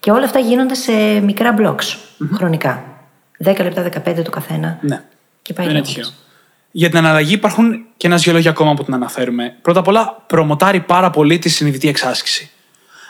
[0.00, 1.96] Και όλα αυτά γίνονται σε μικρά blocks
[2.34, 2.84] χρονικά.
[3.44, 4.78] 10 λεπτά, 15 το καθένα.
[4.80, 5.02] Ναι.
[5.42, 5.82] Και πάει Είναι
[6.76, 9.56] για την αναλλαγή υπάρχουν και ένα δύο λόγια ακόμα που την αναφέρουμε.
[9.62, 12.50] Πρώτα απ' όλα, προμοτάρει πάρα πολύ τη συνειδητή εξάσκηση.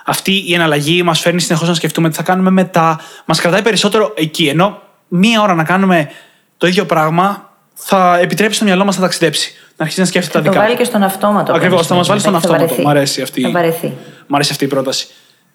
[0.04, 3.00] Αυτή η εναλλαγή μας φέρνει συνεχώς να σκεφτούμε τι θα κάνουμε μετά.
[3.24, 4.46] Μας κρατάει περισσότερο εκεί.
[4.46, 6.10] Ενώ μία ώρα να κάνουμε
[6.56, 9.54] το ίδιο πράγμα θα επιτρέψει στο μυαλό μας να ταξιδέψει.
[9.76, 10.58] Να αρχίσεις να σκέφτεται τα δικά του.
[10.58, 11.52] Θα βάλει και στον αυτόματο.
[11.52, 12.74] Ακριβώς, θα μας βάλει στον αυτόματο.
[12.82, 13.42] Μ' αρέσει αυτή.
[13.42, 13.92] Θα βαρεθεί.
[14.26, 15.06] Μ' αρέσει αυτή η πρόταση.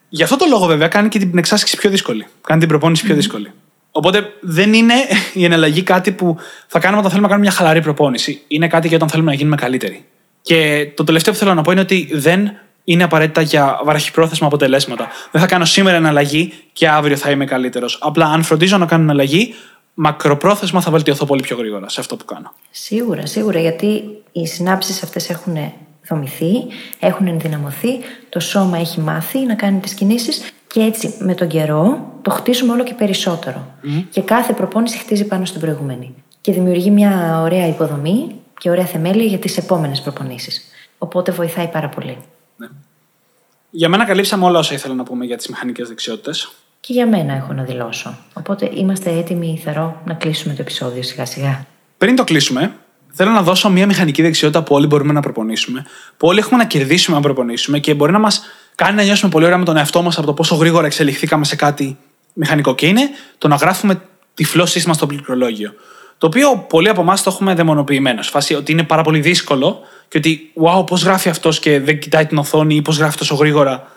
[0.08, 2.26] Γι' αυτό το λόγο, βέβαια, κάνει και την εξάσκηση πιο δύσκολη.
[2.40, 3.52] Κάνει την προπόνηση πιο δύσκολη.
[3.90, 4.94] Οπότε δεν είναι
[5.34, 8.42] η εναλλαγή κάτι που θα κάνουμε όταν θέλουμε να κάνουμε μια χαλαρή προπόνηση.
[8.48, 10.04] Είναι κάτι για όταν θέλουμε να γίνουμε καλύτεροι.
[10.42, 12.52] Και το τελευταίο που θέλω να πω είναι ότι δεν
[12.84, 15.08] είναι απαραίτητα για βαραχυπρόθεσμα αποτελέσματα.
[15.30, 17.98] Δεν θα κάνω σήμερα εναλλαγή και αύριο θα είμαι καλύτερος.
[18.00, 19.54] Απλά αν φροντίζω να κάνω εναλλαγή,
[20.02, 22.52] μακροπρόθεσμα θα βελτιωθώ πολύ πιο γρήγορα σε αυτό που κάνω.
[22.70, 25.72] Σίγουρα, σίγουρα, γιατί οι συνάψεις αυτές έχουν
[26.08, 26.52] δομηθεί,
[27.00, 32.12] έχουν ενδυναμωθεί, το σώμα έχει μάθει να κάνει τις κινήσεις και έτσι με τον καιρό
[32.22, 33.66] το χτίζουμε όλο και περισσότερο.
[34.10, 36.14] Και κάθε προπόνηση χτίζει πάνω στην προηγούμενη.
[36.40, 40.62] Και δημιουργεί μια ωραία υποδομή και ωραία θεμέλια για τις επόμενες προπονήσεις.
[40.98, 42.16] Οπότε βοηθάει πάρα πολύ.
[42.56, 42.66] Ναι.
[43.70, 46.52] Για μένα καλύψαμε όλα όσα ήθελα να πούμε για τις μηχανικές δεξιότητες.
[46.80, 48.18] Και για μένα έχω να δηλώσω.
[48.32, 51.66] Οπότε είμαστε έτοιμοι, θεωρώ, να κλείσουμε το επεισόδιο σιγά σιγά.
[51.98, 52.72] Πριν το κλείσουμε,
[53.12, 56.64] θέλω να δώσω μια μηχανική δεξιότητα που όλοι μπορούμε να προπονήσουμε, που όλοι έχουμε να
[56.64, 58.42] κερδίσουμε να προπονήσουμε και μπορεί να μας
[58.74, 61.56] κάνει να νιώσουμε πολύ ωραία με τον εαυτό μας από το πόσο γρήγορα εξελιχθήκαμε σε
[61.56, 61.98] κάτι
[62.32, 62.74] μηχανικό.
[62.74, 63.08] Και είναι
[63.38, 64.00] το να γράφουμε
[64.34, 65.72] τυφλό σύστημα στο πληκτρολόγιο.
[66.18, 68.22] Το οποίο πολλοί από εμάς το έχουμε δαιμονοποιημένο.
[68.22, 72.26] Φάση ότι είναι πάρα πολύ δύσκολο και ότι, wow, πώς γράφει αυτός και δεν κοιτάει
[72.26, 73.92] την οθόνη ή πώς γράφει τόσο γρήγορα.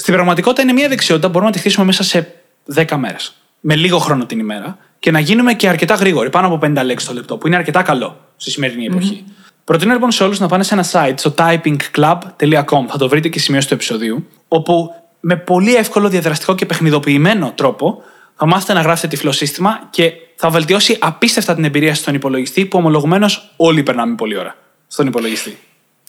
[0.00, 2.34] Στην πραγματικότητα είναι μια δεξιότητα που μπορούμε να τη χτίσουμε μέσα σε
[2.74, 3.32] 10 μέρες.
[3.60, 7.08] Με λίγο χρόνο την ημέρα και να γίνουμε και αρκετά γρήγοροι, πάνω από 50 λέξεις
[7.08, 9.24] το λεπτό, που είναι αρκετά καλό στη σημερινή εποχή.
[9.64, 13.38] Προτείνω λοιπόν σε όλους να πάνε σε ένα site, στο typingclub.com, θα το βρείτε και
[13.38, 18.02] σημείο του επεισοδίου, όπου με πολύ εύκολο, διαδραστικό και παιχνιδοποιημένο τρόπο
[18.36, 22.78] θα μάθετε να γράφετε τυφλό σύστημα και θα βελτιώσει απίστευτα την εμπειρία στον υπολογιστή που
[22.78, 25.58] ομολογουμένως όλοι περνάμε πολλή ώρα στον υπολογιστή.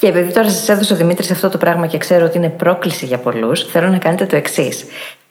[0.01, 3.05] Και επειδή τώρα σας έδωσε ο Δημήτρης αυτό το πράγμα και ξέρω ότι είναι πρόκληση
[3.05, 4.85] για πολλούς, θέλω να κάνετε το εξής.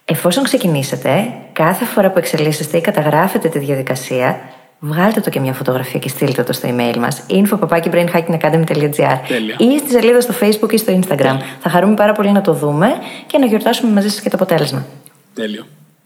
[0.05, 4.39] Εφόσον ξεκινήσετε, κάθε φορά που εξελίσσεστε ή καταγράφετε τη διαδικασία,
[4.79, 9.17] βγάλτε το και μια φωτογραφία και στείλτε το στο email μας info.brainhackingacademy.gr
[9.57, 11.17] ή στη σελίδα στο facebook ή στο instagram.
[11.17, 11.41] Τέλειο.
[11.59, 12.87] Θα χαρούμε πάρα πολύ να το δούμε
[13.27, 14.85] και να γιορτάσουμε μαζί σας και το αποτέλεσμα.
[15.33, 15.65] Τέλειο.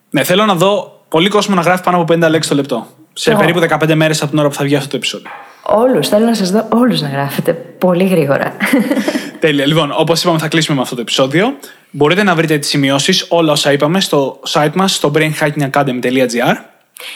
[0.09, 2.87] Ναι, θέλω να δω πολύ κόσμο να γράφει πάνω από 50 λέξεις το λεπτό.
[3.13, 3.37] Σε oh.
[3.37, 5.29] περίπου 15 μέρες από την ώρα που θα βγει αυτό το επεισόδιο.
[5.67, 6.07] Όλους.
[6.07, 8.53] Θέλω να σας δω όλους να γράφετε πολύ γρήγορα.
[9.39, 9.65] Τέλεια.
[9.65, 11.57] Λοιπόν, όπως είπαμε, θα κλείσουμε με αυτό το επεισόδιο.
[11.91, 16.55] Μπορείτε να βρείτε τις σημειώσεις, όλα όσα είπαμε, στο site μας, στο brainhackingacademy.gr.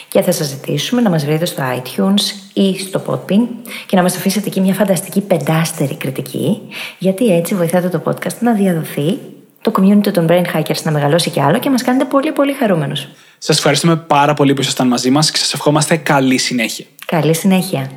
[0.08, 2.20] Και θα σας ζητήσουμε να μας βρείτε στο iTunes
[2.52, 3.46] ή στο Podbean
[3.86, 6.60] και να μας αφήσετε εκεί μια φανταστική πεντάστερη κριτική,
[6.98, 9.18] γιατί έτσι βοηθάτε το podcast να διαδοθεί,
[9.60, 13.08] το community των Brain Hackers να μεγαλώσει κι άλλο και μας κάνετε πολύ πολύ χαρούμενους.
[13.38, 16.84] Σας ευχαριστούμε πάρα πολύ που ήσασταν μαζί μας και σας ευχόμαστε καλή συνέχεια.
[17.06, 17.90] Καλή συνέχεια.